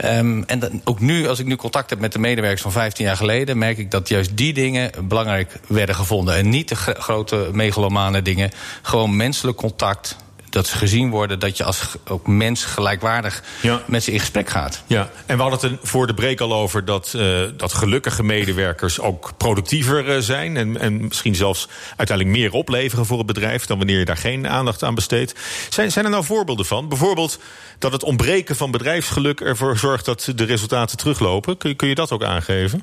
Um, 0.05 0.45
en 0.45 0.59
dan, 0.59 0.81
ook 0.85 1.01
nu, 1.01 1.29
als 1.29 1.39
ik 1.39 1.47
nu 1.47 1.57
contact 1.57 1.91
heb 1.91 1.99
met 2.01 2.13
de 2.13 2.19
medewerkers 2.19 2.63
van 2.63 2.73
15 2.73 3.05
jaar 3.05 3.17
geleden, 3.17 3.59
merk 3.59 3.79
ik 3.79 3.91
dat 3.91 4.09
juist 4.09 4.37
die 4.37 4.53
dingen 4.53 4.91
belangrijk 5.09 5.61
werden 5.69 5.95
gevonden. 5.95 6.35
En 6.35 6.49
niet 6.49 6.69
de 6.69 6.77
grote 6.77 7.49
megalomane 7.53 8.23
dingen. 8.23 8.51
Gewoon 8.83 9.04
menselijk 9.09 9.57
contact 9.57 10.17
dat 10.55 10.67
ze 10.67 10.77
gezien 10.77 11.11
worden 11.11 11.39
dat 11.39 11.57
je 11.57 11.65
als 11.65 11.81
ook 12.09 12.27
mens 12.27 12.65
gelijkwaardig 12.65 13.43
ja. 13.63 13.83
met 13.87 14.05
ze 14.05 14.13
in 14.13 14.21
gesprek 14.21 14.49
gaat. 14.49 14.83
Ja, 14.87 15.11
en 15.27 15.37
we 15.37 15.43
hadden 15.43 15.71
het 15.71 15.79
voor 15.83 16.07
de 16.07 16.15
break 16.15 16.41
al 16.41 16.55
over 16.55 16.85
dat, 16.85 17.13
uh, 17.17 17.41
dat 17.57 17.73
gelukkige 17.73 18.23
medewerkers 18.23 19.01
ook 19.01 19.33
productiever 19.37 20.15
uh, 20.15 20.21
zijn. 20.21 20.57
En, 20.57 20.81
en 20.81 21.01
misschien 21.01 21.35
zelfs 21.35 21.69
uiteindelijk 21.97 22.39
meer 22.39 22.53
opleveren 22.53 23.07
voor 23.07 23.19
het 23.19 23.27
bedrijf 23.27 23.67
dan 23.67 23.79
wanneer 23.79 23.99
je 23.99 24.05
daar 24.05 24.17
geen 24.17 24.49
aandacht 24.49 24.83
aan 24.83 24.95
besteedt. 24.95 25.35
Zijn, 25.69 25.93
zijn 25.93 26.05
er 26.05 26.11
nou 26.11 26.25
voorbeelden 26.25 26.67
van? 26.67 26.89
Bijvoorbeeld 26.89 27.39
dat 27.79 27.93
het 27.93 28.03
ontbreken 28.03 28.57
van 28.57 28.71
bedrijfsgeluk 28.71 29.41
ervoor 29.41 29.79
zorgt 29.79 30.05
dat 30.05 30.33
de 30.35 30.45
resultaten 30.45 30.97
teruglopen. 30.97 31.57
Kun 31.57 31.77
kun 31.77 31.89
je 31.89 31.95
dat 31.95 32.13
ook 32.13 32.25
aangeven? 32.25 32.83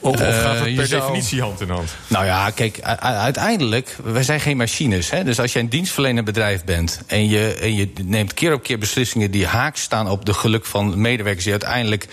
Of, 0.00 0.20
of 0.20 0.40
gaat 0.40 0.58
het 0.58 0.74
per 0.74 0.86
zou... 0.86 1.00
definitie 1.00 1.40
hand 1.40 1.60
in 1.60 1.68
hand? 1.68 1.90
Nou 2.06 2.24
ja, 2.24 2.50
kijk, 2.50 2.80
uiteindelijk, 3.00 3.96
wij 4.02 4.22
zijn 4.22 4.40
geen 4.40 4.56
machines. 4.56 5.10
Hè? 5.10 5.24
Dus 5.24 5.40
als 5.40 5.52
je 5.52 5.58
een 5.58 5.68
dienstverlenend 5.68 6.26
bedrijf 6.26 6.64
bent... 6.64 7.00
en 7.06 7.28
je, 7.28 7.54
en 7.54 7.74
je 7.74 7.92
neemt 8.04 8.34
keer 8.34 8.52
op 8.52 8.62
keer 8.62 8.78
beslissingen 8.78 9.30
die 9.30 9.46
haaks 9.46 9.82
staan... 9.82 10.08
op 10.08 10.24
de 10.24 10.34
geluk 10.34 10.66
van 10.66 11.00
medewerkers 11.00 11.44
die 11.44 11.52
uiteindelijk, 11.52 12.08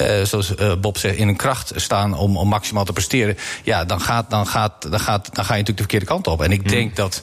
uh, 0.00 0.22
zoals 0.22 0.54
uh, 0.60 0.72
Bob 0.80 0.98
zegt... 0.98 1.16
in 1.16 1.28
een 1.28 1.36
kracht 1.36 1.72
staan 1.76 2.14
om, 2.14 2.36
om 2.36 2.48
maximaal 2.48 2.84
te 2.84 2.92
presteren... 2.92 3.38
ja, 3.62 3.84
dan, 3.84 4.00
gaat, 4.00 4.30
dan, 4.30 4.46
gaat, 4.46 4.90
dan, 4.90 5.00
gaat, 5.00 5.34
dan 5.34 5.44
ga 5.44 5.54
je 5.54 5.60
natuurlijk 5.60 5.66
de 5.66 5.82
verkeerde 5.82 6.06
kant 6.06 6.26
op. 6.26 6.42
En 6.42 6.52
ik 6.52 6.60
hmm. 6.60 6.70
denk 6.70 6.96
dat 6.96 7.22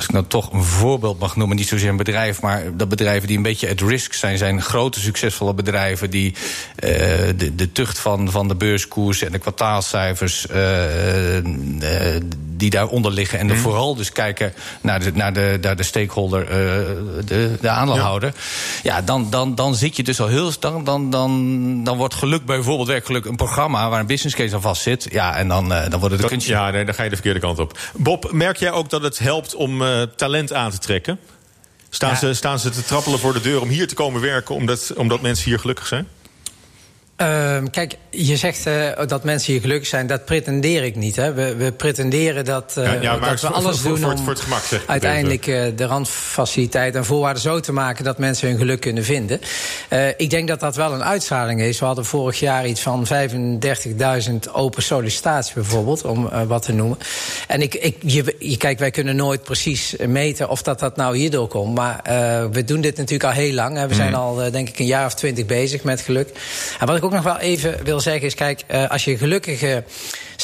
als 0.00 0.08
ik 0.08 0.14
nou 0.14 0.26
toch 0.26 0.52
een 0.52 0.64
voorbeeld 0.64 1.18
mag 1.18 1.36
noemen, 1.36 1.56
niet 1.56 1.68
zozeer 1.68 1.88
een 1.88 1.96
bedrijf, 1.96 2.40
maar 2.40 2.76
dat 2.76 2.88
bedrijven 2.88 3.28
die 3.28 3.36
een 3.36 3.42
beetje 3.42 3.70
at 3.70 3.80
risk 3.80 4.12
zijn, 4.12 4.38
zijn 4.38 4.62
grote 4.62 5.00
succesvolle 5.00 5.54
bedrijven 5.54 6.10
die 6.10 6.34
uh, 6.34 6.90
de, 7.36 7.54
de 7.54 7.72
tucht 7.72 7.98
van, 7.98 8.30
van 8.30 8.48
de 8.48 8.54
beurskoers 8.54 9.22
en 9.22 9.32
de 9.32 9.38
kwartaalcijfers 9.38 10.46
uh, 10.50 11.36
uh, 11.36 11.42
die 12.60 12.70
daaronder 12.70 13.12
liggen. 13.12 13.38
En 13.38 13.46
mm. 13.46 13.56
vooral 13.56 13.94
dus 13.94 14.12
kijken 14.12 14.52
naar 14.80 15.00
de, 15.00 15.12
naar 15.12 15.32
de, 15.32 15.58
naar 15.60 15.76
de 15.76 15.82
stakeholder, 15.82 16.46
de, 17.24 17.56
de 17.60 17.68
aandeelhouder. 17.68 18.34
Ja, 18.82 18.96
ja, 18.96 19.02
dan, 19.02 19.30
dan, 19.30 19.54
dan 19.54 19.74
zit 19.74 19.96
je 19.96 20.02
dus 20.02 20.20
al 20.20 20.26
heel. 20.26 20.52
Dan, 20.60 20.84
dan, 20.84 21.10
dan, 21.10 21.84
dan 21.84 21.96
wordt 21.96 22.14
geluk 22.14 22.44
bijvoorbeeld 22.44 22.88
werkgeluk 22.88 23.24
een 23.24 23.36
programma 23.36 23.88
waar 23.88 24.00
een 24.00 24.06
business 24.06 24.36
case 24.36 24.54
aan 24.54 24.60
vast 24.60 24.82
zit. 24.82 25.06
Ja, 25.10 25.36
en 25.36 25.48
dan, 25.48 25.68
dan 25.68 26.00
worden 26.00 26.20
de 26.20 26.26
kunstje. 26.26 26.52
Ja, 26.52 26.70
nee, 26.70 26.84
dan 26.84 26.94
ga 26.94 27.02
je 27.02 27.08
de 27.08 27.14
verkeerde 27.14 27.40
kant 27.40 27.58
op. 27.58 27.78
Bob, 27.94 28.32
merk 28.32 28.56
jij 28.56 28.70
ook 28.70 28.90
dat 28.90 29.02
het 29.02 29.18
helpt 29.18 29.54
om 29.54 29.82
uh, 29.82 30.02
talent 30.16 30.52
aan 30.52 30.70
te 30.70 30.78
trekken? 30.78 31.18
Staan, 31.90 32.10
ja. 32.10 32.16
ze, 32.16 32.34
staan 32.34 32.58
ze 32.58 32.70
te 32.70 32.84
trappelen 32.84 33.18
voor 33.18 33.32
de 33.32 33.40
deur 33.40 33.60
om 33.60 33.68
hier 33.68 33.88
te 33.88 33.94
komen 33.94 34.20
werken... 34.20 34.54
omdat, 34.54 34.92
omdat 34.96 35.20
mensen 35.20 35.44
hier 35.44 35.58
gelukkig 35.58 35.86
zijn? 35.86 36.06
Uh, 37.22 37.56
kijk, 37.70 37.96
je 38.10 38.36
zegt 38.36 38.66
uh, 38.66 38.88
dat 39.06 39.24
mensen 39.24 39.52
hier 39.52 39.60
gelukkig 39.60 39.88
zijn. 39.88 40.06
Dat 40.06 40.24
pretendeer 40.24 40.84
ik 40.84 40.96
niet. 40.96 41.16
Hè. 41.16 41.32
We, 41.32 41.56
we 41.56 41.72
pretenderen 41.72 42.44
dat, 42.44 42.74
uh, 42.78 42.84
ja, 42.84 42.92
ja, 43.00 43.18
dat 43.18 43.30
we 43.30 43.46
voor, 43.46 43.48
alles 43.56 43.78
voor, 43.78 43.90
doen 43.90 43.98
voor, 43.98 44.18
voor 44.18 44.28
het, 44.28 44.40
gemak, 44.40 44.62
om 44.70 44.78
uiteindelijk 44.86 45.46
uh, 45.46 45.62
de 45.76 45.84
randfaciliteiten 45.84 47.00
en 47.00 47.06
voorwaarden 47.06 47.42
zo 47.42 47.60
te 47.60 47.72
maken 47.72 48.04
dat 48.04 48.18
mensen 48.18 48.48
hun 48.48 48.58
geluk 48.58 48.80
kunnen 48.80 49.04
vinden. 49.04 49.40
ik 50.16 50.30
denk 50.30 50.48
dat 50.48 50.60
dat 50.60 50.76
wel 50.76 50.92
een 50.92 51.04
uitstraling 51.04 51.60
is. 51.60 51.78
We 51.78 51.84
hadden 51.84 52.04
vorig 52.04 52.40
jaar 52.40 52.66
iets 52.66 52.80
van 52.80 53.06
35.000 53.06 54.52
open 54.52 54.82
sollicitaties 54.82 55.52
bijvoorbeeld, 55.54 56.04
om 56.04 56.28
wat 56.46 56.62
te 56.62 56.72
noemen. 56.72 56.98
En 57.46 57.62
ik, 57.62 57.74
ik, 57.74 57.96
je, 58.00 58.36
je, 58.38 58.56
kijk, 58.56 58.78
wij 58.78 58.90
kunnen 58.90 59.16
nooit 59.16 59.42
precies 59.42 59.94
meten 60.06 60.48
of 60.48 60.62
dat, 60.62 60.78
dat 60.78 60.96
nou 60.96 61.16
hierdoor 61.16 61.48
komt. 61.48 61.74
Maar 61.74 62.00
we 62.52 62.64
doen 62.64 62.80
dit 62.80 62.96
natuurlijk 62.96 63.30
al 63.30 63.42
heel 63.42 63.54
lang. 63.54 63.76
Hè. 63.76 63.88
We 63.88 63.94
zijn 63.94 64.08
mm. 64.08 64.14
al 64.14 64.50
denk 64.50 64.68
ik 64.68 64.78
een 64.78 64.86
jaar 64.86 65.06
of 65.06 65.14
twintig 65.14 65.46
bezig 65.46 65.82
met 65.82 66.00
geluk. 66.00 66.28
En 66.78 66.86
wat 66.86 66.96
ik 66.96 67.04
ook 67.04 67.09
ook 67.10 67.22
nog 67.24 67.32
wel 67.32 67.38
even 67.38 67.84
wil 67.84 68.00
zeggen 68.00 68.26
is... 68.26 68.34
kijk, 68.34 68.62
uh, 68.70 68.90
als 68.90 69.04
je 69.04 69.18
gelukkige 69.18 69.84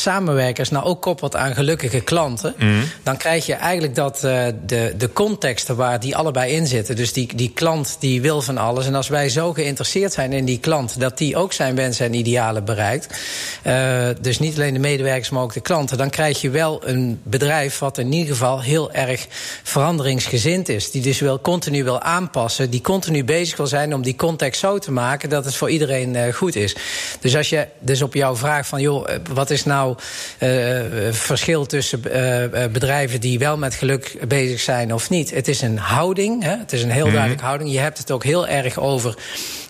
samenwerkers 0.06 0.70
nou 0.70 0.84
ook 0.84 1.02
koppelt 1.02 1.36
aan 1.36 1.54
gelukkige 1.54 2.00
klanten... 2.00 2.54
Mm. 2.58 2.82
dan 3.02 3.16
krijg 3.16 3.46
je 3.46 3.54
eigenlijk 3.54 3.94
dat 3.94 4.24
uh, 4.24 4.46
de, 4.66 4.94
de 4.96 5.12
contexten 5.12 5.76
waar 5.76 6.00
die 6.00 6.16
allebei 6.16 6.52
in 6.52 6.66
zitten... 6.66 6.96
dus 6.96 7.12
die, 7.12 7.34
die 7.34 7.50
klant 7.54 7.96
die 8.00 8.20
wil 8.20 8.42
van 8.42 8.58
alles... 8.58 8.86
en 8.86 8.94
als 8.94 9.08
wij 9.08 9.28
zo 9.28 9.52
geïnteresseerd 9.52 10.12
zijn 10.12 10.32
in 10.32 10.44
die 10.44 10.58
klant... 10.58 11.00
dat 11.00 11.18
die 11.18 11.36
ook 11.36 11.52
zijn 11.52 11.74
wensen 11.74 12.06
en 12.06 12.14
idealen 12.14 12.64
bereikt... 12.64 13.18
Uh, 13.66 14.08
dus 14.20 14.38
niet 14.38 14.56
alleen 14.56 14.72
de 14.72 14.78
medewerkers, 14.78 15.30
maar 15.30 15.42
ook 15.42 15.52
de 15.52 15.60
klanten... 15.60 15.98
dan 15.98 16.10
krijg 16.10 16.40
je 16.40 16.50
wel 16.50 16.82
een 16.84 17.20
bedrijf 17.22 17.78
wat 17.78 17.98
in 17.98 18.12
ieder 18.12 18.32
geval 18.32 18.60
heel 18.60 18.92
erg 18.92 19.26
veranderingsgezind 19.62 20.68
is. 20.68 20.90
Die 20.90 21.02
dus 21.02 21.20
wel 21.20 21.40
continu 21.40 21.84
wil 21.84 22.00
aanpassen. 22.00 22.70
Die 22.70 22.80
continu 22.80 23.24
bezig 23.24 23.56
wil 23.56 23.66
zijn 23.66 23.94
om 23.94 24.02
die 24.02 24.16
context 24.16 24.60
zo 24.60 24.78
te 24.78 24.92
maken... 24.92 25.28
dat 25.28 25.44
het 25.44 25.56
voor 25.56 25.70
iedereen 25.70 26.14
uh, 26.14 26.34
goed 26.34 26.56
is. 26.56 26.76
Dus 27.20 27.36
als 27.36 27.48
je 27.48 27.66
dus 27.80 28.02
op 28.02 28.14
jouw 28.14 28.36
vraag 28.36 28.66
van... 28.66 28.80
joh, 28.80 29.08
wat 29.32 29.50
is 29.50 29.64
nou 29.64 29.95
uh, 30.38 30.80
verschil 31.10 31.66
tussen 31.66 32.00
uh, 32.06 32.66
bedrijven 32.72 33.20
die 33.20 33.38
wel 33.38 33.56
met 33.56 33.74
geluk 33.74 34.16
bezig 34.28 34.60
zijn 34.60 34.94
of 34.94 35.10
niet. 35.10 35.30
Het 35.30 35.48
is 35.48 35.62
een 35.62 35.78
houding, 35.78 36.42
hè? 36.42 36.56
het 36.56 36.72
is 36.72 36.82
een 36.82 36.90
heel 36.90 36.98
mm 36.98 37.04
-hmm. 37.04 37.12
duidelijke 37.12 37.44
houding. 37.44 37.72
Je 37.72 37.78
hebt 37.78 37.98
het 37.98 38.10
ook 38.10 38.24
heel 38.24 38.46
erg 38.46 38.78
over 38.78 39.14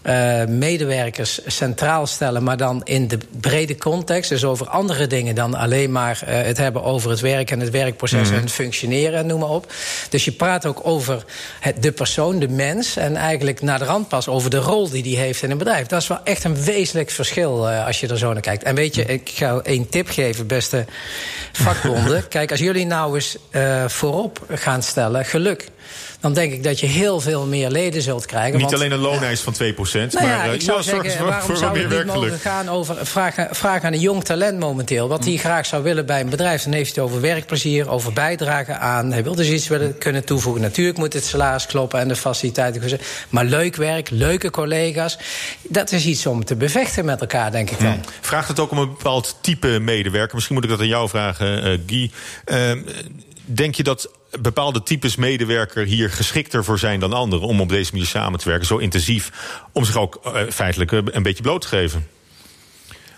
uh, 0.06 0.44
medewerkers 0.44 1.40
centraal 1.46 2.06
stellen, 2.06 2.42
maar 2.42 2.56
dan 2.56 2.80
in 2.84 3.08
de 3.08 3.18
brede 3.40 3.76
context. 3.76 4.30
Dus 4.30 4.44
over 4.44 4.68
andere 4.68 5.06
dingen 5.06 5.34
dan 5.34 5.54
alleen 5.54 5.92
maar 5.92 6.20
uh, 6.22 6.42
het 6.42 6.56
hebben 6.56 6.82
over 6.82 7.10
het 7.10 7.20
werk 7.20 7.50
en 7.50 7.60
het 7.60 7.70
werkproces 7.70 8.18
mm 8.18 8.24
-hmm. 8.24 8.34
en 8.34 8.40
het 8.40 8.52
functioneren, 8.52 9.26
noem 9.26 9.40
maar 9.40 9.48
op. 9.48 9.72
Dus 10.08 10.24
je 10.24 10.32
praat 10.32 10.66
ook 10.66 10.80
over 10.82 11.24
het, 11.60 11.82
de 11.82 11.92
persoon, 11.92 12.38
de 12.38 12.48
mens, 12.48 12.96
en 12.96 13.16
eigenlijk 13.16 13.62
naar 13.62 13.78
de 13.78 13.84
rand 13.84 14.08
pas 14.08 14.28
over 14.28 14.50
de 14.50 14.58
rol 14.58 14.90
die 14.90 15.02
die 15.02 15.16
heeft 15.16 15.42
in 15.42 15.50
een 15.50 15.58
bedrijf. 15.58 15.86
Dat 15.86 16.02
is 16.02 16.08
wel 16.08 16.20
echt 16.24 16.44
een 16.44 16.64
wezenlijk 16.64 17.10
verschil 17.10 17.70
uh, 17.70 17.86
als 17.86 18.00
je 18.00 18.08
er 18.08 18.18
zo 18.18 18.32
naar 18.32 18.42
kijkt. 18.42 18.62
En 18.62 18.74
weet 18.74 18.94
je, 18.94 19.04
ik 19.04 19.30
ga 19.34 19.60
één 19.62 19.88
tip 19.88 20.08
geven, 20.08 20.46
beste 20.46 20.84
vakbonden. 21.52 22.28
Kijk, 22.36 22.50
als 22.50 22.60
jullie 22.60 22.86
nou 22.86 23.14
eens 23.14 23.36
voorop 23.86 24.46
gaan 24.48 24.82
stellen, 24.82 25.24
geluk 25.24 25.68
dan 26.20 26.32
denk 26.32 26.52
ik 26.52 26.64
dat 26.64 26.80
je 26.80 26.86
heel 26.86 27.20
veel 27.20 27.46
meer 27.46 27.70
leden 27.70 28.02
zult 28.02 28.26
krijgen. 28.26 28.52
Niet 28.52 28.60
want, 28.60 28.74
alleen 28.74 28.92
een 28.92 28.98
loonijs 28.98 29.40
van 29.40 29.54
2%, 29.54 29.56
nou 29.58 30.08
maar 30.12 30.24
ja, 30.24 30.42
ik 30.44 30.60
zou 30.60 30.82
zeggen, 30.82 31.10
voor, 31.18 31.26
waarom 31.26 31.56
zou 31.56 31.72
meer 31.72 32.04
niet 32.04 32.14
mogen 32.14 32.38
gaan 32.38 32.68
over... 32.68 33.06
Vraag, 33.06 33.34
vraag 33.50 33.82
aan 33.82 33.92
een 33.92 34.00
jong 34.00 34.24
talent 34.24 34.58
momenteel, 34.58 35.08
wat 35.08 35.24
hij 35.24 35.36
graag 35.36 35.66
zou 35.66 35.82
willen 35.82 36.06
bij 36.06 36.20
een 36.20 36.28
bedrijf. 36.28 36.62
Dan 36.62 36.72
heeft 36.72 36.94
hij 36.94 37.04
het 37.04 37.12
over 37.12 37.22
werkplezier, 37.22 37.88
over 37.88 38.12
bijdragen 38.12 38.80
aan... 38.80 39.12
hij 39.12 39.22
wil 39.22 39.34
dus 39.34 39.48
iets 39.48 39.68
willen 39.68 39.98
kunnen 39.98 40.24
toevoegen. 40.24 40.62
Natuurlijk 40.62 40.98
moet 40.98 41.12
het 41.12 41.24
salaris 41.24 41.66
kloppen 41.66 42.00
en 42.00 42.08
de 42.08 42.16
faciliteiten... 42.16 43.00
maar 43.28 43.44
leuk 43.44 43.76
werk, 43.76 44.10
leuke 44.10 44.50
collega's... 44.50 45.18
dat 45.68 45.92
is 45.92 46.06
iets 46.06 46.26
om 46.26 46.44
te 46.44 46.56
bevechten 46.56 47.04
met 47.04 47.20
elkaar, 47.20 47.50
denk 47.50 47.70
ik 47.70 47.80
dan. 47.80 47.92
Hmm. 47.92 48.00
Vraagt 48.20 48.48
het 48.48 48.60
ook 48.60 48.70
om 48.70 48.78
een 48.78 48.88
bepaald 48.88 49.36
type 49.40 49.78
medewerker? 49.80 50.34
Misschien 50.34 50.54
moet 50.54 50.64
ik 50.64 50.70
dat 50.70 50.80
aan 50.80 50.86
jou 50.86 51.08
vragen, 51.08 51.66
uh, 51.66 51.78
Guy. 51.86 52.10
Uh, 52.46 52.82
denk 53.44 53.74
je 53.74 53.82
dat 53.82 54.10
bepaalde 54.40 54.82
types 54.82 55.16
medewerker 55.16 55.84
hier 55.84 56.10
geschikter 56.10 56.64
voor 56.64 56.78
zijn 56.78 57.00
dan 57.00 57.12
anderen 57.12 57.48
om 57.48 57.60
op 57.60 57.68
deze 57.68 57.92
manier 57.92 58.06
samen 58.06 58.38
te 58.38 58.48
werken, 58.48 58.66
zo 58.66 58.76
intensief, 58.76 59.32
om 59.72 59.84
zich 59.84 59.96
ook 59.96 60.20
uh, 60.26 60.40
feitelijk 60.50 60.90
een 60.92 61.22
beetje 61.22 61.42
bloot 61.42 61.60
te 61.60 61.68
geven? 61.68 62.06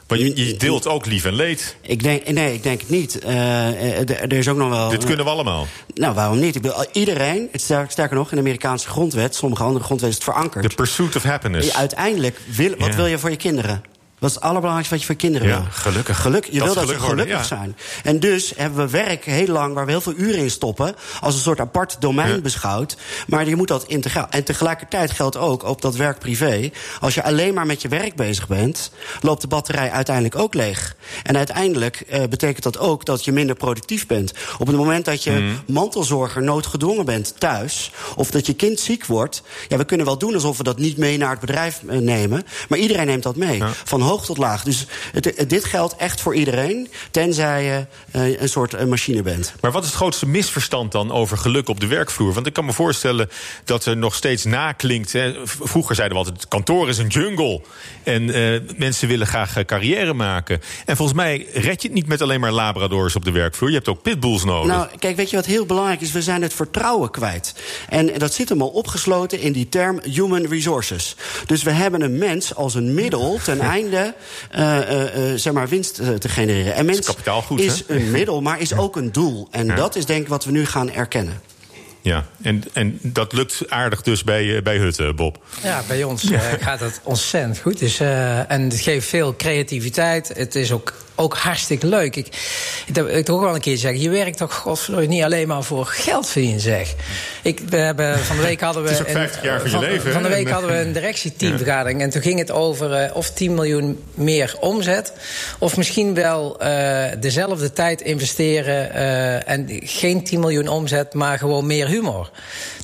Want 0.09 0.21
je, 0.21 0.47
je, 0.47 0.57
deelt 0.57 0.87
ook 0.87 1.07
lief 1.07 1.25
en 1.25 1.35
leed. 1.35 1.77
Ik 1.81 2.03
denk, 2.03 2.29
nee, 2.29 2.55
ik 2.55 2.63
denk 2.63 2.81
het 2.81 2.91
niet. 2.91 3.25
Uh, 3.25 4.11
er 4.11 4.33
is 4.33 4.49
ook 4.49 4.57
nog 4.57 4.69
wel. 4.69 4.89
Dit 4.89 5.05
kunnen 5.05 5.25
we 5.25 5.31
allemaal. 5.31 5.67
Nou, 5.95 6.15
waarom 6.15 6.39
niet? 6.39 6.57
Ik 6.57 6.63
bedoel, 6.63 6.85
iedereen, 6.93 7.49
sterker 7.89 8.15
nog, 8.17 8.31
in 8.31 8.37
de 8.37 8.43
Amerikaanse 8.43 8.89
grondwet, 8.89 9.35
sommige 9.35 9.63
andere 9.63 9.85
grondwetten 9.85 10.19
is 10.19 10.25
het 10.25 10.35
verankerd. 10.35 10.69
The 10.69 10.75
pursuit 10.75 11.17
of 11.17 11.23
happiness. 11.23 11.75
Uiteindelijk, 11.75 12.41
wil, 12.47 12.75
wat 12.79 12.95
wil 12.95 13.07
je 13.07 13.19
voor 13.19 13.31
je 13.31 13.37
kinderen? 13.37 13.83
Wat 14.19 14.29
is 14.31 14.35
het 14.35 14.45
allerbelangrijkste 14.45 14.95
wat 14.95 15.01
je 15.01 15.07
voor 15.13 15.21
kinderen 15.21 15.49
ja, 15.49 15.61
wil? 15.61 15.67
gelukkig. 15.71 16.21
Geluk, 16.21 16.45
je 16.45 16.59
dat 16.59 16.65
wil 16.65 16.75
dat 16.75 16.83
gelukkig 16.85 17.05
ze 17.05 17.11
gelukkig 17.11 17.35
worden, 17.37 17.57
ja. 17.59 17.63
zijn. 17.63 17.77
En 18.03 18.21
dus 18.21 18.53
hebben 18.57 18.85
we 18.85 18.91
werk 18.91 19.25
heel 19.25 19.47
lang, 19.47 19.75
waar 19.75 19.85
we 19.85 19.91
heel 19.91 20.01
veel 20.01 20.15
uren 20.17 20.39
in 20.41 20.51
stoppen... 20.51 20.95
als 21.21 21.35
een 21.35 21.41
soort 21.41 21.61
apart 21.61 21.97
domein 22.01 22.35
Ja. 22.35 22.41
beschouwd. 22.41 22.97
Maar 23.27 23.49
je 23.49 23.57
moet 23.57 23.69
dat 23.69 23.85
integraal... 23.87 24.27
En 24.31 24.45
tegelijkertijd 24.45 25.11
geldt 25.11 25.37
ook 25.37 25.63
op 25.65 25.83
dat 25.83 25.97
werk 25.97 26.19
privé... 26.19 26.71
als 27.01 27.15
je 27.15 27.23
alleen 27.25 27.55
maar 27.55 27.67
met 27.67 27.83
je 27.83 27.89
werk 27.89 28.15
bezig 28.17 28.47
bent... 28.49 28.91
loopt 29.21 29.41
de 29.41 29.47
batterij 29.49 29.91
uiteindelijk 29.91 30.37
ook 30.37 30.55
leeg. 30.55 30.97
En 31.23 31.37
uiteindelijk 31.37 32.01
eh, 32.01 32.23
betekent 32.31 32.63
dat 32.63 32.79
ook 32.79 33.05
dat 33.05 33.25
je 33.25 33.33
minder 33.33 33.57
productief 33.57 34.07
bent. 34.07 34.33
Op 34.59 34.67
het 34.67 34.77
moment 34.77 35.05
dat 35.05 35.23
je 35.23 35.31
Mhm. 35.31 35.73
mantelzorger 35.73 36.43
noodgedwongen 36.43 37.05
bent 37.05 37.35
thuis... 37.41 37.91
of 38.17 38.31
dat 38.31 38.47
je 38.47 38.55
kind 38.55 38.81
ziek 38.81 39.07
wordt... 39.07 39.43
ja, 39.69 39.77
we 39.77 39.85
kunnen 39.85 40.07
wel 40.07 40.19
doen 40.19 40.35
alsof 40.35 40.57
we 40.57 40.63
dat 40.63 40.79
niet 40.79 40.97
mee 40.97 41.17
naar 41.19 41.31
het 41.31 41.41
bedrijf 41.41 41.81
eh, 41.89 41.99
nemen... 41.99 42.43
maar 42.69 42.79
iedereen 42.79 43.07
neemt 43.07 43.23
dat 43.23 43.37
mee, 43.37 43.57
Ja. 43.57 43.71
van 43.85 44.01
hoog 44.09 44.25
tot 44.25 44.39
laag. 44.39 44.63
Dus 44.63 44.87
het, 45.13 45.45
dit 45.49 45.65
geldt 45.65 45.97
echt 45.97 46.21
voor 46.21 46.35
iedereen, 46.35 46.89
tenzij 47.11 47.65
je 47.65 47.87
eh, 48.11 48.41
een 48.41 48.49
soort 48.49 48.75
eh, 48.75 48.87
machine 48.87 49.23
bent. 49.23 49.55
Maar 49.61 49.73
wat 49.73 49.83
is 49.83 49.89
het 49.89 49.97
grootste 49.97 50.27
misverstand 50.27 50.93
dan 50.93 51.13
over 51.13 51.39
geluk 51.39 51.69
op 51.69 51.81
de 51.81 51.87
werkvloer? 51.87 52.33
Want 52.33 52.47
ik 52.47 52.53
kan 52.53 52.65
me 52.65 52.73
voorstellen 52.73 53.31
dat 53.65 53.85
er 53.85 53.97
nog 53.97 54.15
steeds 54.15 54.45
naklinkt. 54.45 55.13
Hè. 55.13 55.35
Vroeger 55.45 55.95
zeiden 55.95 56.19
we 56.19 56.25
altijd: 56.25 56.41
het 56.43 56.51
kantoor 56.51 56.89
is 56.89 56.99
een 56.99 57.07
jungle. 57.07 57.61
En 58.03 58.31
eh, 58.35 58.61
mensen 58.77 59.09
willen 59.09 59.27
graag 59.27 59.65
carrière 59.65 60.15
maken. 60.15 60.61
En 60.87 60.97
volgens 60.97 61.17
mij 61.17 61.47
red 61.53 61.83
je 61.83 61.89
het 61.89 61.97
niet 61.97 62.07
met 62.07 62.23
alleen 62.23 62.41
maar 62.41 62.53
Labradors 62.53 63.17
op 63.17 63.25
de 63.25 63.31
werkvloer. 63.31 63.69
Je 63.69 63.75
hebt 63.75 63.89
ook 63.89 64.03
pitbulls 64.03 64.45
nodig. 64.45 64.73
Nou, 64.73 64.89
kijk, 64.99 65.17
weet 65.17 65.31
je 65.31 65.37
wat 65.37 65.47
heel 65.47 65.67
belangrijk 65.67 66.01
is? 66.01 66.13
We 66.13 66.23
zijn 66.23 66.43
het 66.43 66.55
vertrouwen 66.55 67.11
kwijt. 67.11 67.55
En 67.89 68.19
dat 68.19 68.35
zit 68.35 68.49
hem 68.49 68.63
al 68.63 68.69
opgesloten 68.69 69.41
in 69.41 69.53
die 69.53 69.69
term 69.69 70.01
human 70.03 70.47
resources. 70.47 71.17
Dus 71.47 71.63
we 71.63 71.71
hebben 71.71 72.01
een 72.01 72.19
mens 72.19 72.55
als 72.55 72.75
een 72.75 72.95
middel 72.95 73.39
ten 73.45 73.61
einde 73.77 73.98
eh, 74.51 74.79
eh, 74.79 75.33
eh, 75.33 75.39
zeg 75.39 75.53
maar 75.53 75.69
winst 75.69 75.95
te 75.95 76.29
genereren. 76.29 76.75
En 76.75 76.87
mens 76.87 77.07
kapitaalgoed, 77.07 77.61
is 77.61 77.85
hè? 77.87 77.95
een 77.95 78.11
middel, 78.11 78.43
maar 78.43 78.61
is 78.61 78.75
ook 78.75 78.97
een 78.97 79.13
doel. 79.13 79.49
En 79.51 79.67
Ja. 79.67 79.75
dat 79.75 79.97
is 79.97 80.07
denk 80.07 80.23
ik 80.23 80.29
wat 80.29 80.45
we 80.45 80.51
nu 80.51 80.67
gaan 80.67 80.91
erkennen. 80.91 81.41
Ja, 82.01 82.27
en, 82.43 82.63
en 82.73 82.99
dat 83.03 83.33
lukt 83.33 83.63
aardig 83.69 84.03
dus 84.03 84.25
bij, 84.25 84.63
bij 84.63 84.77
Hutte, 84.77 85.13
Bob. 85.17 85.39
Ja, 85.63 85.83
bij 85.89 86.05
ons 86.05 86.31
gaat 86.61 86.81
het 86.81 87.01
ontzettend 87.03 87.59
goed. 87.59 87.79
Dus, 87.79 88.01
eh, 88.01 88.51
en 88.51 88.63
het 88.63 88.81
geeft 88.81 89.09
veel 89.09 89.37
creativiteit. 89.37 90.29
Het 90.35 90.55
is 90.55 90.73
ook, 90.73 90.95
ook 91.19 91.37
hartstikke 91.37 91.87
leuk. 91.87 92.17
Ik, 92.17 92.27
ik, 92.87 92.95
heb- 92.97 93.09
ik 93.09 93.31
ook 93.31 93.41
wel 93.41 93.55
een 93.55 93.61
keer 93.61 93.77
zeggen... 93.77 94.01
je 94.01 94.09
werkt 94.11 94.37
toch 94.39 94.55
godverdomme 94.55 95.07
niet 95.09 95.23
alleen 95.23 95.49
maar 95.49 95.63
voor 95.63 95.87
geld 95.87 96.29
verdienen, 96.29 96.61
zeg. 96.61 96.95
Ik, 97.43 97.61
we 97.69 97.77
hebben, 97.77 98.19
van 98.19 98.37
de 98.37 98.43
week 98.43 98.61
hadden 98.61 98.83
we... 98.83 98.89
Het 98.89 98.99
is 98.99 99.03
ook 99.03 99.09
een- 99.09 99.21
50 99.21 99.43
jaar 99.43 99.61
van 99.61 99.71
je 99.71 99.79
leven, 99.79 100.13
Van 100.13 100.23
de 100.23 100.29
week 100.29 100.47
En, 100.47 100.53
hadden 100.53 100.71
we 100.71 100.77
een 100.79 100.93
directieteamvergadering. 100.93 102.01
En 102.03 102.11
toen 102.11 102.23
ging 102.23 102.39
het 102.39 102.51
over 102.51 102.93
eh, 102.93 103.17
of 103.17 103.31
10 103.31 103.55
miljoen 103.55 104.03
meer 104.15 104.57
omzet... 104.61 105.13
of 105.59 105.77
misschien 105.77 106.15
wel 106.15 106.61
eh, 106.61 107.05
dezelfde 107.21 107.73
tijd 107.73 108.01
investeren... 108.01 108.93
eh, 108.95 109.49
en 109.53 109.69
geen 109.83 110.25
10 110.25 110.41
miljoen 110.41 110.69
omzet, 110.69 111.15
maar 111.15 111.39
gewoon 111.39 111.67
meer 111.67 111.87
humor. 111.89 112.31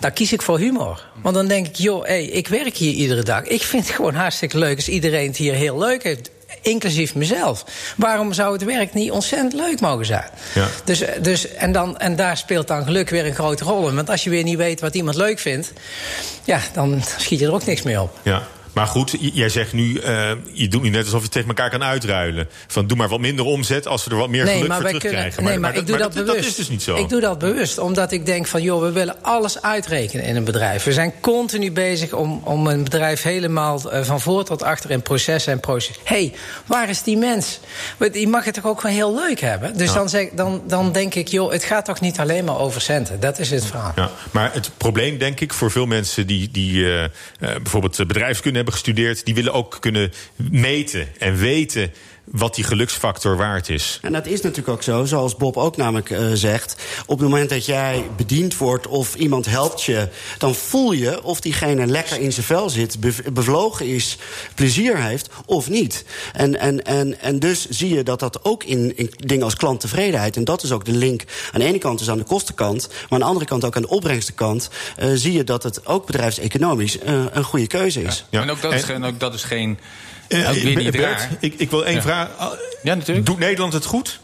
Dan 0.01 0.12
kies 0.12 0.33
ik 0.33 0.42
voor 0.42 0.59
humor. 0.59 1.05
Want 1.23 1.35
dan 1.35 1.47
denk 1.47 1.66
ik, 1.66 1.77
joh, 1.77 2.05
hey, 2.07 2.25
ik 2.25 2.49
werk 2.49 2.77
hier 2.77 2.92
iedere 2.92 3.23
dag. 3.23 3.42
Ik 3.42 3.62
vind 3.62 3.87
het 3.87 3.94
gewoon 3.94 4.14
hartstikke 4.14 4.59
leuk 4.59 4.77
als 4.77 4.88
iedereen 4.88 5.27
het 5.27 5.37
hier 5.37 5.55
heel 5.55 5.79
leuk 5.79 6.03
heeft. 6.03 6.31
Inclusief 6.64 7.14
mezelf. 7.14 7.64
Waarom 7.96 8.33
zou 8.33 8.53
het 8.53 8.64
werk 8.64 8.94
niet 8.94 9.11
ontzettend 9.11 9.53
leuk 9.53 9.81
mogen 9.81 10.07
zijn? 10.07 10.29
Ja. 10.55 10.66
Dus, 10.85 11.03
dus, 11.20 11.55
en, 11.55 11.72
dan, 11.72 11.98
en 11.98 12.16
daar 12.16 12.37
speelt 12.37 12.68
dan 12.68 12.85
geluk 12.85 13.11
weer 13.11 13.27
een 13.27 13.35
grote 13.35 13.64
rol 13.64 13.88
in. 13.88 13.94
Want 13.94 14.11
als 14.11 14.24
je 14.24 14.31
weer 14.31 14.42
niet 14.42 14.57
weet 14.57 14.81
wat 14.81 14.94
iemand 14.94 15.16
leuk 15.16 15.38
vindt... 15.38 15.72
ja, 16.44 16.61
dan 16.72 17.03
schiet 17.18 17.38
je 17.38 17.46
er 17.46 17.53
ook 17.53 17.66
niks 17.66 17.83
meer 17.83 18.00
op. 18.00 18.18
Ja. 18.22 18.42
Maar 18.74 18.87
goed, 18.87 19.16
jij 19.20 19.48
zegt 19.48 19.72
nu, 19.72 19.98
eh, 19.98 20.32
je 20.52 20.68
doet 20.68 20.82
nu 20.82 20.88
net 20.88 21.04
alsof 21.04 21.22
je 21.22 21.28
tegen 21.28 21.48
elkaar 21.48 21.70
kan 21.70 21.82
uitruilen. 21.82 22.48
Van 22.66 22.87
doe 22.87 22.96
maar 22.96 23.08
wat 23.08 23.20
minder 23.20 23.44
omzet 23.44 23.87
als 23.87 24.04
we 24.04 24.10
er 24.10 24.16
wat 24.16 24.28
meer 24.28 24.46
geluk 24.46 24.72
voor 24.72 24.84
terugkrijgen. 24.84 25.44
nee, 25.44 25.58
maar, 25.58 25.76
ik 25.76 25.87
doe 25.87 25.96
dat, 25.96 26.14
bewust. 26.14 26.37
Dat 26.37 26.44
is 26.44 26.54
dus 26.54 26.68
niet 26.68 26.82
zo. 26.82 26.96
Ik 26.96 27.08
doe 27.08 27.20
dat 27.20 27.38
bewust, 27.38 27.78
omdat 27.78 28.12
ik 28.12 28.26
denk 28.26 28.46
van... 28.46 28.62
joh, 28.62 28.82
we 28.82 28.92
willen 28.92 29.16
alles 29.22 29.62
uitrekenen 29.62 30.24
in 30.24 30.37
een 30.37 30.44
bedrijf. 30.44 30.84
We 30.84 30.92
zijn 30.92 31.12
continu 31.20 31.72
bezig 31.72 32.12
om, 32.12 32.40
om 32.44 32.66
een 32.66 32.84
bedrijf 32.84 33.22
helemaal 33.22 33.90
eh, 33.90 34.02
van 34.02 34.20
voor 34.20 34.44
tot 34.44 34.62
achter... 34.62 34.90
in 34.90 35.02
processen 35.02 35.52
en 35.52 35.60
proces. 35.60 35.96
Hé, 36.04 36.16
hey, 36.16 36.32
waar 36.66 36.88
is 36.88 37.02
die 37.02 37.16
mens? 37.16 37.60
Die 38.12 38.28
mag 38.28 38.44
het 38.44 38.54
toch 38.54 38.66
ook 38.66 38.82
wel 38.82 38.92
heel 38.92 39.14
leuk 39.14 39.40
hebben? 39.40 39.78
Dus 39.78 39.92
dan, 39.92 40.08
zeg, 40.08 40.28
dan, 40.32 40.62
dan 40.66 40.92
denk 40.92 41.14
ik, 41.14 41.28
joh, 41.28 41.52
het 41.52 41.64
gaat 41.64 41.84
toch 41.84 42.00
niet 42.00 42.18
alleen 42.18 42.44
maar 42.44 42.58
over 42.58 42.80
centen? 42.80 43.20
Dat 43.20 43.38
is 43.38 43.50
het 43.50 43.64
verhaal. 43.64 43.92
Ja, 43.96 44.10
maar 44.30 44.52
het 44.52 44.70
probleem, 44.76 45.18
denk 45.18 45.40
ik, 45.40 45.52
voor 45.52 45.70
veel 45.70 45.87
mensen 45.87 46.26
die, 46.26 46.50
die 46.50 46.92
eh, 46.92 47.04
bijvoorbeeld 47.38 47.96
bedrijfskunde 48.06 48.63
gestudeerd, 48.72 49.24
die 49.24 49.35
willen 49.35 49.53
ook 49.53 49.77
kunnen 49.81 50.12
meten 50.37 51.09
en 51.18 51.37
weten 51.37 51.92
wat 52.24 52.54
die 52.54 52.64
geluksfactor 52.64 53.37
waard 53.37 53.68
is. 53.68 53.98
En 54.02 54.12
dat 54.12 54.26
is 54.26 54.40
natuurlijk 54.40 54.68
ook 54.68 54.82
zo, 54.82 55.04
zoals 55.04 55.37
Bob 55.37 55.56
ook 55.56 55.76
namelijk 55.76 56.10
eh, 56.10 56.26
zegt. 56.34 56.76
Op 57.06 57.18
het 57.18 57.28
moment 57.28 57.50
dat 57.50 57.66
jij 57.66 58.04
bediend 58.16 58.56
wordt 58.56 58.87
of 58.87 59.14
iemand 59.14 59.46
helpt 59.46 59.82
je... 59.82 60.08
dan 60.38 60.54
voel 60.54 60.92
je 60.92 61.22
of 61.22 61.40
diegene 61.40 61.87
lekker 61.87 62.20
in 62.20 62.32
zijn 62.32 62.46
vel 62.46 62.70
zit, 62.70 63.00
bev- 63.00 63.22
bevlogen 63.32 63.87
is... 63.87 64.16
plezier 64.54 64.98
heeft 65.02 65.28
of 65.46 65.68
niet. 65.68 66.04
En, 66.32 66.58
en, 66.60 66.84
en, 66.84 67.20
en 67.20 67.38
dus 67.38 67.68
zie 67.68 67.94
je 67.94 68.02
dat 68.02 68.20
dat 68.20 68.44
ook 68.44 68.64
in, 68.64 68.96
in 68.96 69.10
dingen 69.16 69.44
als 69.44 69.56
klanttevredenheid... 69.56 70.37
en 70.37 70.44
dat 70.44 70.62
is 70.62 70.72
ook 70.72 70.84
de 70.84 70.92
link 70.92 71.22
aan 71.52 71.60
de 71.60 71.66
ene 71.66 71.78
kant 71.78 71.98
dus 71.98 72.10
aan 72.10 72.18
de 72.18 72.24
kostenkant... 72.24 72.88
maar 72.88 73.06
aan 73.08 73.18
de 73.18 73.24
andere 73.24 73.46
kant 73.46 73.64
ook 73.64 73.76
aan 73.76 73.82
de 73.82 73.88
opbrengstenkant... 73.88 74.68
eh, 74.96 75.08
zie 75.14 75.32
je 75.32 75.44
dat 75.44 75.62
het 75.62 75.87
ook 75.87 76.06
bedrijfseconomisch 76.06 76.98
eh, 76.98 77.22
een 77.32 77.44
goede 77.44 77.66
keuze 77.66 78.02
is. 78.02 78.24
Ja. 78.30 78.42
En 78.42 78.50
ook 78.50 78.60
dat, 78.60 78.72
is, 78.72 78.80
En- 78.80 78.87
geen- 78.87 79.04
ook 79.04 79.20
dat 79.20 79.34
is 79.34 79.42
geen... 79.42 79.78
Eh, 80.28 80.48
ook 80.48 80.54
weer 80.54 80.76
niet 80.76 80.90
Bert, 80.90 81.04
raar. 81.20 81.28
ik, 81.40 81.54
ik 81.56 81.70
wil 81.70 81.84
één 81.87 81.94
Ja. 81.94 82.02
vraag. 82.02 82.28
Ja, 82.82 82.94
natuurlijk. 82.94 83.26
Doet 83.26 83.38
Nederland 83.38 83.72
het 83.72 83.84
goed? 83.84 84.20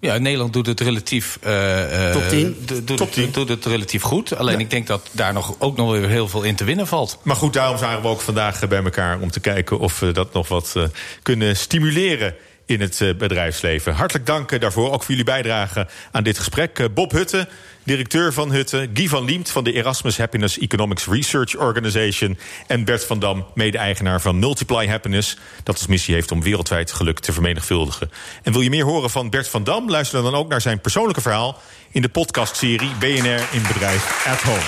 Ja, 0.00 0.18
Nederland 0.18 0.52
doet 0.52 0.66
het 0.66 0.80
relatief. 0.80 1.38
eh, 1.42 2.06
eh, 2.08 2.12
Top 2.12 2.28
10. 2.28 2.56
do- 2.66 2.74
Doet, 2.74 2.86
Top 2.86 2.98
het, 2.98 3.12
10. 3.12 3.30
doet 3.32 3.48
het 3.48 3.66
relatief 3.66 4.02
goed. 4.02 4.36
Alleen 4.36 4.60
ik 4.60 4.70
denk 4.70 4.86
dat 4.86 5.08
daar 5.12 5.32
nog, 5.32 5.54
ook 5.58 5.76
nog 5.76 5.90
weer 5.90 6.08
heel 6.08 6.28
veel 6.28 6.42
in 6.42 6.54
te 6.56 6.64
winnen 6.64 6.86
valt. 6.86 7.18
Maar 7.22 7.36
goed, 7.36 7.52
daarom 7.52 7.78
zijn 7.78 8.00
we 8.00 8.08
ook 8.08 8.20
vandaag 8.20 8.68
bij 8.68 8.82
elkaar 8.82 9.20
om 9.20 9.30
te 9.30 9.40
kijken 9.40 9.78
of 9.78 9.98
we 10.00 10.12
dat 10.12 10.32
nog 10.32 10.48
wat 10.48 10.72
eh, 10.76 10.82
kunnen 11.22 11.56
stimuleren 11.56 12.34
in 12.66 12.80
het 12.80 13.00
eh, 13.00 13.14
bedrijfsleven. 13.14 13.94
Hartelijk 13.94 14.26
dank 14.26 14.60
daarvoor, 14.60 14.86
ook 14.92 15.00
voor 15.00 15.10
jullie 15.10 15.24
bijdrage 15.24 15.86
aan 16.12 16.22
dit 16.24 16.38
gesprek. 16.38 16.88
Bob 16.94 17.10
Hutte, 17.12 17.48
directeur 17.88 18.32
van 18.32 18.52
Hutte, 18.52 18.90
Guy 18.94 19.08
van 19.08 19.24
Liemt 19.24 19.50
van 19.50 19.64
de 19.64 19.72
Erasmus 19.72 20.18
Happiness 20.18 20.58
Economics 20.58 21.06
Research 21.06 21.56
Organization 21.56 22.38
en 22.66 22.84
Bert 22.84 23.04
van 23.04 23.18
Dam, 23.18 23.46
mede-eigenaar 23.54 24.20
van 24.20 24.38
Multiply 24.38 24.88
Happiness, 24.88 25.36
dat 25.62 25.74
als 25.74 25.86
missie 25.86 26.14
heeft 26.14 26.30
om 26.30 26.42
wereldwijd 26.42 26.92
geluk 26.92 27.18
te 27.18 27.32
vermenigvuldigen. 27.32 28.10
En 28.42 28.52
wil 28.52 28.60
je 28.60 28.70
meer 28.70 28.84
horen 28.84 29.10
van 29.10 29.30
Bert 29.30 29.48
van 29.48 29.64
Dam? 29.64 29.90
Luister 29.90 30.22
dan 30.22 30.34
ook 30.34 30.48
naar 30.48 30.60
zijn 30.60 30.80
persoonlijke 30.80 31.20
verhaal 31.20 31.60
in 31.90 32.02
de 32.02 32.08
podcastserie 32.08 32.90
BNR 32.98 33.42
in 33.52 33.62
Bedrijf 33.68 34.26
at 34.26 34.42
Home. 34.42 34.66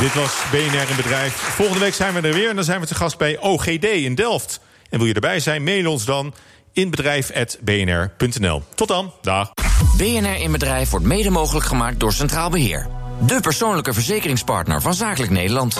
Dit 0.00 0.14
was 0.14 0.42
BNR 0.50 0.90
in 0.90 0.96
Bedrijf. 0.96 1.34
Volgende 1.34 1.80
week 1.80 1.94
zijn 1.94 2.14
we 2.14 2.20
er 2.20 2.34
weer 2.34 2.48
en 2.48 2.54
dan 2.54 2.64
zijn 2.64 2.80
we 2.80 2.86
te 2.86 2.94
gast 2.94 3.18
bij 3.18 3.38
OGD 3.38 3.84
in 3.84 4.14
Delft. 4.14 4.60
En 4.90 4.98
wil 4.98 5.06
je 5.06 5.14
erbij 5.14 5.40
zijn, 5.40 5.64
mail 5.64 5.90
ons 5.90 6.04
dan 6.04 6.34
inbedrijf.bnr.nl. 6.72 8.62
Tot 8.74 8.88
dan, 8.88 9.12
dag. 9.20 9.50
BNR 9.96 10.40
in 10.40 10.52
Bedrijf 10.52 10.90
wordt 10.90 11.06
mede 11.06 11.30
mogelijk 11.30 11.66
gemaakt 11.66 12.00
door 12.00 12.12
Centraal 12.12 12.50
Beheer. 12.50 12.86
De 13.26 13.40
persoonlijke 13.40 13.92
verzekeringspartner 13.92 14.80
van 14.80 14.94
Zakelijk 14.94 15.32
Nederland. 15.32 15.68